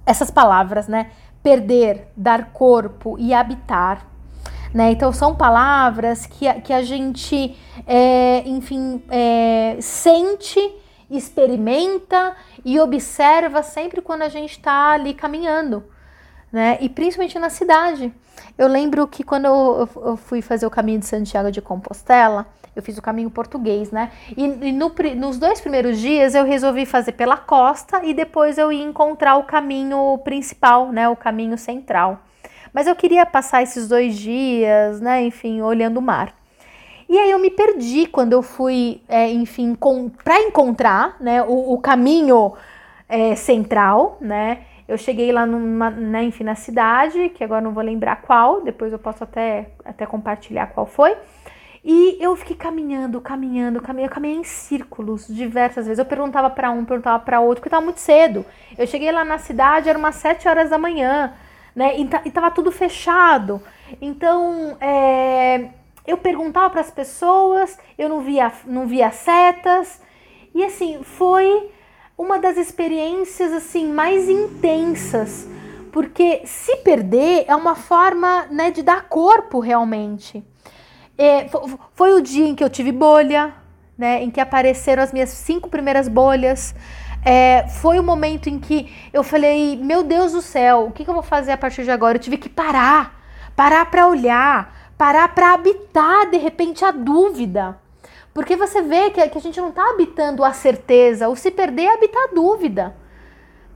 Essas 0.05 0.29
palavras, 0.29 0.89
né? 0.89 1.09
Perder, 1.41 2.11
dar 2.17 2.51
corpo 2.51 3.15
e 3.17 3.33
habitar. 3.33 4.05
Né? 4.73 4.91
Então, 4.91 5.13
são 5.13 5.33
palavras 5.33 6.25
que, 6.25 6.53
que 6.55 6.73
a 6.73 6.83
gente, 6.83 7.57
é, 7.87 8.43
enfim, 8.45 9.01
é, 9.09 9.77
sente, 9.79 10.59
experimenta 11.09 12.35
e 12.65 12.77
observa 12.77 13.63
sempre 13.63 14.01
quando 14.01 14.23
a 14.23 14.29
gente 14.29 14.51
está 14.51 14.91
ali 14.91 15.13
caminhando 15.13 15.81
né? 16.51 16.77
E 16.81 16.89
principalmente 16.89 17.37
na 17.37 17.49
cidade. 17.49 18.11
Eu 18.57 18.67
lembro 18.67 19.07
que 19.07 19.23
quando 19.23 19.45
eu, 19.45 19.89
eu, 20.05 20.17
fui 20.17 20.41
fazer 20.41 20.65
o 20.65 20.69
caminho 20.69 20.99
de 20.99 21.05
Santiago 21.05 21.51
de 21.51 21.61
Compostela, 21.61 22.45
eu 22.75 22.81
fiz 22.81 22.97
o 22.97 23.01
caminho 23.01 23.29
português, 23.29 23.91
né? 23.91 24.11
E, 24.35 24.43
e 24.43 24.71
no, 24.71 24.93
nos 25.15 25.37
dois 25.37 25.59
primeiros 25.59 25.99
dias 25.99 26.35
eu 26.35 26.45
resolvi 26.45 26.85
fazer 26.85 27.13
pela 27.13 27.37
costa 27.37 28.03
e 28.03 28.13
depois 28.13 28.57
eu 28.57 28.71
ia 28.71 28.83
encontrar 28.83 29.35
o 29.35 29.43
caminho 29.43 30.17
principal, 30.23 30.91
né? 30.91 31.07
O 31.09 31.15
caminho 31.15 31.57
central. 31.57 32.21
Mas 32.73 32.87
eu 32.87 32.95
queria 32.95 33.25
passar 33.25 33.63
esses 33.63 33.87
dois 33.87 34.15
dias, 34.15 35.01
né? 35.01 35.23
Enfim, 35.23 35.61
olhando 35.61 35.97
o 35.97 36.01
mar. 36.01 36.33
E 37.07 37.17
aí 37.17 37.31
eu 37.31 37.39
me 37.39 37.49
perdi 37.49 38.05
quando 38.05 38.33
eu 38.33 38.43
fui, 38.43 39.01
é, 39.07 39.31
enfim, 39.31 39.75
para 40.23 40.39
encontrar, 40.41 41.17
né? 41.19 41.41
O, 41.41 41.73
o 41.73 41.77
caminho 41.79 42.53
é, 43.07 43.35
central, 43.35 44.17
né? 44.21 44.59
Eu 44.89 44.97
cheguei 44.97 45.31
lá 45.31 45.45
numa, 45.45 45.91
né, 45.91 46.23
enfim, 46.23 46.43
na 46.43 46.55
cidade, 46.55 47.29
que 47.29 47.43
agora 47.43 47.61
não 47.61 47.71
vou 47.71 47.83
lembrar 47.83 48.23
qual, 48.23 48.61
depois 48.61 48.91
eu 48.91 48.97
posso 48.97 49.23
até, 49.23 49.69
até 49.85 50.03
compartilhar 50.03 50.65
qual 50.73 50.87
foi. 50.87 51.15
E 51.85 52.17
eu 52.19 52.35
fiquei 52.35 52.55
caminhando, 52.55 53.21
caminhando, 53.21 53.79
caminhando, 53.79 54.09
eu 54.09 54.15
caminhei 54.15 54.37
em 54.37 54.43
círculos 54.43 55.27
diversas 55.27 55.85
vezes. 55.85 55.99
Eu 55.99 56.05
perguntava 56.05 56.49
para 56.49 56.71
um, 56.71 56.83
perguntava 56.83 57.23
para 57.23 57.39
outro, 57.39 57.57
porque 57.57 57.67
estava 57.67 57.85
muito 57.85 57.99
cedo. 57.99 58.43
Eu 58.75 58.87
cheguei 58.87 59.11
lá 59.11 59.23
na 59.23 59.37
cidade, 59.37 59.87
era 59.87 59.97
umas 59.97 60.15
sete 60.15 60.47
horas 60.47 60.71
da 60.71 60.79
manhã, 60.79 61.33
né? 61.75 61.95
E, 61.95 62.09
e 62.25 62.31
tava 62.31 62.49
tudo 62.49 62.71
fechado. 62.71 63.61
Então, 64.01 64.75
é, 64.81 65.69
eu 66.07 66.17
perguntava 66.17 66.71
para 66.71 66.81
as 66.81 66.89
pessoas, 66.89 67.77
eu 67.95 68.09
não 68.09 68.21
via, 68.21 68.51
não 68.65 68.87
via 68.87 69.11
setas. 69.11 70.01
E 70.55 70.65
assim, 70.65 71.03
foi 71.03 71.69
uma 72.19 72.37
das 72.37 72.57
experiências 72.57 73.53
assim 73.53 73.93
mais 73.93 74.27
intensas, 74.27 75.47
porque 75.89 76.41
se 76.43 76.75
perder 76.77 77.45
é 77.47 77.55
uma 77.55 77.75
forma 77.75 78.45
né, 78.51 78.71
de 78.71 78.83
dar 78.83 79.07
corpo 79.07 79.61
realmente. 79.61 80.43
É, 81.17 81.47
foi 81.93 82.11
o 82.11 82.21
dia 82.21 82.45
em 82.45 82.55
que 82.55 82.63
eu 82.63 82.69
tive 82.69 82.91
bolha, 82.91 83.53
né, 83.97 84.21
em 84.21 84.29
que 84.29 84.41
apareceram 84.41 85.01
as 85.01 85.13
minhas 85.13 85.29
cinco 85.29 85.69
primeiras 85.69 86.09
bolhas. 86.09 86.75
É, 87.23 87.65
foi 87.69 87.97
o 87.97 88.03
momento 88.03 88.49
em 88.49 88.59
que 88.59 88.93
eu 89.13 89.23
falei: 89.23 89.77
Meu 89.77 90.03
Deus 90.03 90.33
do 90.33 90.41
céu, 90.41 90.87
o 90.87 90.91
que, 90.91 91.05
que 91.05 91.09
eu 91.09 91.13
vou 91.13 91.23
fazer 91.23 91.53
a 91.53 91.57
partir 91.57 91.85
de 91.85 91.91
agora? 91.91 92.17
Eu 92.17 92.21
tive 92.21 92.37
que 92.37 92.49
parar, 92.49 93.17
parar 93.55 93.85
para 93.85 94.07
olhar, 94.07 94.91
parar 94.97 95.33
para 95.33 95.53
habitar 95.53 96.29
de 96.29 96.37
repente 96.37 96.83
a 96.83 96.91
dúvida. 96.91 97.77
Porque 98.33 98.55
você 98.55 98.81
vê 98.81 99.09
que, 99.09 99.27
que 99.27 99.37
a 99.37 99.41
gente 99.41 99.59
não 99.59 99.69
está 99.69 99.89
habitando 99.89 100.43
a 100.43 100.53
certeza, 100.53 101.29
o 101.29 101.35
se 101.35 101.51
perder 101.51 101.83
é 101.83 101.93
habitar 101.93 102.23
a 102.23 102.33
dúvida. 102.33 102.95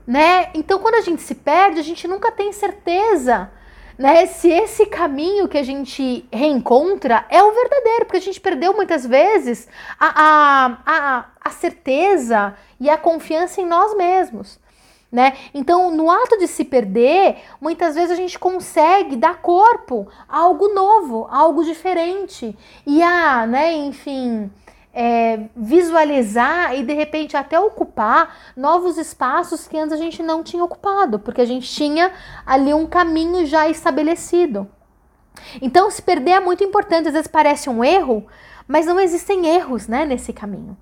Né? 0.05 0.49
Então, 0.53 0.79
quando 0.79 0.95
a 0.95 1.01
gente 1.01 1.21
se 1.21 1.35
perde, 1.35 1.79
a 1.79 1.83
gente 1.83 2.07
nunca 2.07 2.31
tem 2.31 2.51
certeza 2.51 3.49
né? 3.97 4.25
Se 4.25 4.49
esse 4.49 4.85
caminho 4.87 5.47
que 5.47 5.57
a 5.57 5.63
gente 5.63 6.27
reencontra 6.31 7.25
é 7.29 7.41
o 7.43 7.53
verdadeiro, 7.53 8.05
porque 8.05 8.17
a 8.17 8.21
gente 8.21 8.41
perdeu 8.41 8.73
muitas 8.73 9.05
vezes 9.05 9.67
a, 9.99 10.07
a, 10.07 10.77
a, 10.85 11.25
a 11.41 11.49
certeza 11.51 12.55
e 12.79 12.89
a 12.89 12.97
confiança 12.97 13.61
em 13.61 13.65
nós 13.65 13.95
mesmos 13.95 14.59
né? 15.13 15.37
Então, 15.53 15.95
no 15.95 16.09
ato 16.09 16.39
de 16.39 16.47
se 16.47 16.65
perder, 16.65 17.37
muitas 17.61 17.93
vezes 17.93 18.09
a 18.09 18.15
gente 18.15 18.39
consegue 18.39 19.15
dar 19.15 19.43
corpo 19.43 20.07
a 20.27 20.39
algo 20.39 20.73
novo, 20.73 21.27
a 21.29 21.37
algo 21.37 21.63
diferente 21.63 22.57
e 22.83 23.03
a, 23.03 23.45
né, 23.45 23.73
enfim, 23.73 24.49
é, 24.91 25.41
visualizar 25.55 26.75
e 26.75 26.83
de 26.83 26.93
repente 26.93 27.37
até 27.37 27.59
ocupar 27.59 28.53
novos 28.57 28.97
espaços 28.97 29.67
que 29.67 29.77
antes 29.77 29.93
a 29.93 29.97
gente 29.97 30.23
não 30.23 30.41
tinha 30.41 30.63
ocupado, 30.63 31.19
porque 31.19 31.41
a 31.41 31.45
gente 31.45 31.71
tinha 31.71 32.11
ali 32.43 32.73
um 32.73 32.87
caminho 32.87 33.45
já 33.45 33.69
estabelecido. 33.69 34.67
Então, 35.61 35.91
se 35.91 36.01
perder 36.01 36.31
é 36.31 36.39
muito 36.39 36.63
importante, 36.63 37.07
às 37.07 37.13
vezes 37.13 37.27
parece 37.27 37.69
um 37.69 37.83
erro, 37.83 38.25
mas 38.67 38.87
não 38.87 38.99
existem 38.99 39.45
erros, 39.45 39.87
né, 39.87 40.05
nesse 40.07 40.33
caminho. 40.33 40.75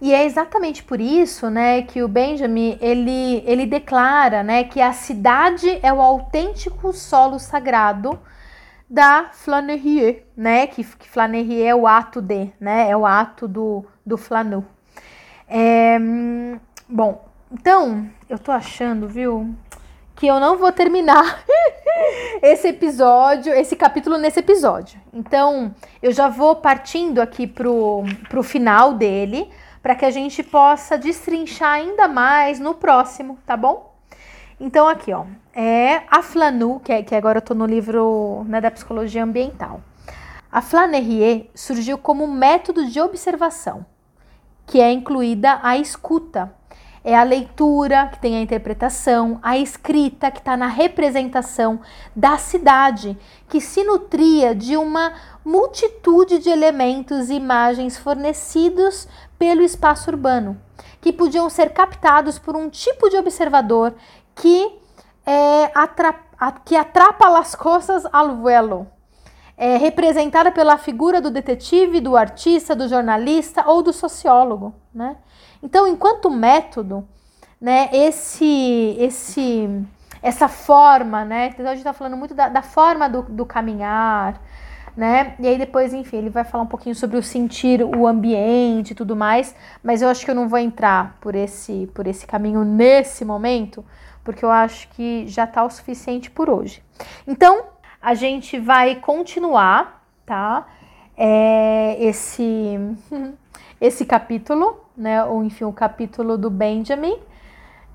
E 0.00 0.12
é 0.12 0.24
exatamente 0.24 0.82
por 0.82 1.00
isso, 1.00 1.48
né, 1.48 1.82
que 1.82 2.02
o 2.02 2.08
Benjamin 2.08 2.76
ele, 2.80 3.42
ele 3.46 3.66
declara, 3.66 4.42
né, 4.42 4.64
que 4.64 4.80
a 4.80 4.92
cidade 4.92 5.78
é 5.82 5.92
o 5.92 6.00
autêntico 6.00 6.92
solo 6.92 7.38
sagrado 7.38 8.18
da 8.88 9.30
Flanerie, 9.32 10.22
né, 10.36 10.66
que, 10.66 10.84
que 10.84 11.08
Flanerie 11.08 11.62
é 11.62 11.74
o 11.74 11.86
ato 11.86 12.20
de, 12.20 12.50
né, 12.60 12.90
é 12.90 12.96
o 12.96 13.06
ato 13.06 13.48
do, 13.48 13.84
do 14.04 14.16
flanu. 14.16 14.64
É, 15.48 15.98
bom, 16.88 17.24
então 17.52 18.08
eu 18.28 18.38
tô 18.38 18.50
achando, 18.50 19.08
viu, 19.08 19.54
que 20.16 20.26
eu 20.26 20.40
não 20.40 20.56
vou 20.56 20.72
terminar 20.72 21.44
esse 22.42 22.68
episódio, 22.68 23.52
esse 23.52 23.76
capítulo 23.76 24.18
nesse 24.18 24.40
episódio. 24.40 24.98
Então 25.12 25.74
eu 26.02 26.12
já 26.12 26.28
vou 26.28 26.56
partindo 26.56 27.20
aqui 27.20 27.46
pro, 27.46 28.04
pro 28.28 28.42
final 28.42 28.94
dele 28.94 29.50
para 29.84 29.94
que 29.94 30.06
a 30.06 30.10
gente 30.10 30.42
possa 30.42 30.96
destrinchar 30.96 31.72
ainda 31.72 32.08
mais 32.08 32.58
no 32.58 32.72
próximo, 32.72 33.36
tá 33.44 33.54
bom? 33.54 33.94
Então, 34.58 34.88
aqui, 34.88 35.12
ó, 35.12 35.26
é 35.54 36.04
a 36.10 36.22
Flanu, 36.22 36.80
que, 36.80 36.90
é, 36.90 37.02
que 37.02 37.14
agora 37.14 37.36
eu 37.36 37.42
tô 37.42 37.52
no 37.52 37.66
livro 37.66 38.46
né, 38.48 38.62
da 38.62 38.70
psicologia 38.70 39.22
ambiental. 39.22 39.82
A 40.50 40.62
Flanerie 40.62 41.50
surgiu 41.54 41.98
como 41.98 42.26
método 42.26 42.86
de 42.86 42.98
observação, 42.98 43.84
que 44.66 44.80
é 44.80 44.90
incluída 44.90 45.60
a 45.62 45.76
escuta. 45.76 46.50
É 47.06 47.14
a 47.14 47.22
leitura, 47.22 48.08
que 48.10 48.18
tem 48.18 48.38
a 48.38 48.40
interpretação, 48.40 49.38
a 49.42 49.58
escrita, 49.58 50.30
que 50.30 50.38
está 50.38 50.56
na 50.56 50.68
representação 50.68 51.78
da 52.16 52.38
cidade, 52.38 53.18
que 53.50 53.60
se 53.60 53.84
nutria 53.84 54.54
de 54.54 54.78
uma 54.78 55.12
multitude 55.44 56.38
de 56.38 56.48
elementos 56.48 57.28
e 57.28 57.34
imagens 57.34 57.98
fornecidos 57.98 59.06
pelo 59.44 59.60
espaço 59.60 60.10
urbano, 60.10 60.58
que 61.02 61.12
podiam 61.12 61.50
ser 61.50 61.74
captados 61.74 62.38
por 62.38 62.56
um 62.56 62.70
tipo 62.70 63.10
de 63.10 63.18
observador 63.18 63.94
que, 64.34 64.72
é, 65.26 65.70
atrapa, 65.74 66.52
que 66.64 66.74
atrapa 66.74 67.38
as 67.38 67.54
coisas 67.54 68.06
al 68.10 68.36
vuelo, 68.36 68.86
é, 69.54 69.76
representada 69.76 70.50
pela 70.50 70.78
figura 70.78 71.20
do 71.20 71.30
detetive, 71.30 72.00
do 72.00 72.16
artista, 72.16 72.74
do 72.74 72.88
jornalista 72.88 73.68
ou 73.68 73.82
do 73.82 73.92
sociólogo. 73.92 74.74
Né? 74.94 75.14
Então, 75.62 75.86
enquanto 75.86 76.30
método, 76.30 77.06
né, 77.60 77.90
esse, 77.92 78.96
esse, 78.98 79.68
essa 80.22 80.48
forma, 80.48 81.22
né, 81.22 81.48
então 81.48 81.66
a 81.66 81.74
gente 81.74 81.80
está 81.80 81.92
falando 81.92 82.16
muito 82.16 82.32
da, 82.32 82.48
da 82.48 82.62
forma 82.62 83.10
do, 83.10 83.20
do 83.24 83.44
caminhar, 83.44 84.40
né? 84.96 85.34
E 85.38 85.46
aí 85.46 85.58
depois, 85.58 85.92
enfim, 85.92 86.18
ele 86.18 86.30
vai 86.30 86.44
falar 86.44 86.64
um 86.64 86.68
pouquinho 86.68 86.94
sobre 86.94 87.16
o 87.16 87.22
sentir 87.22 87.82
o 87.82 88.06
ambiente 88.06 88.92
e 88.92 88.94
tudo 88.94 89.16
mais, 89.16 89.54
mas 89.82 90.02
eu 90.02 90.08
acho 90.08 90.24
que 90.24 90.30
eu 90.30 90.34
não 90.34 90.48
vou 90.48 90.58
entrar 90.58 91.18
por 91.20 91.34
esse 91.34 91.90
por 91.94 92.06
esse 92.06 92.26
caminho 92.26 92.64
nesse 92.64 93.24
momento, 93.24 93.84
porque 94.22 94.44
eu 94.44 94.50
acho 94.50 94.88
que 94.90 95.26
já 95.26 95.46
tá 95.46 95.64
o 95.64 95.70
suficiente 95.70 96.30
por 96.30 96.48
hoje. 96.48 96.82
Então, 97.26 97.64
a 98.00 98.14
gente 98.14 98.58
vai 98.58 98.96
continuar, 98.96 100.04
tá? 100.24 100.66
É, 101.16 101.96
esse 101.98 102.78
esse 103.80 104.04
capítulo, 104.04 104.80
né? 104.96 105.24
Ou 105.24 105.42
enfim, 105.44 105.64
o 105.64 105.72
capítulo 105.72 106.38
do 106.38 106.50
Benjamin. 106.50 107.18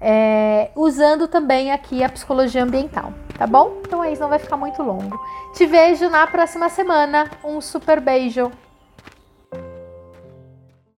É, 0.02 0.72
usando 0.76 1.28
também 1.28 1.72
aqui 1.72 2.04
a 2.04 2.10
psicologia 2.10 2.64
ambiental, 2.64 3.14
tá 3.38 3.46
bom? 3.46 3.80
Então 3.82 4.02
aí 4.02 4.18
não 4.18 4.30
vai 4.30 4.40
ficar 4.40 4.58
muito 4.58 4.82
longo. 4.82 5.20
Te 5.54 5.66
vejo 5.66 6.10
na 6.10 6.26
próxima 6.28 6.70
semana. 6.70 7.30
Um 7.44 7.60
super 7.60 8.00
beijo! 8.00 8.52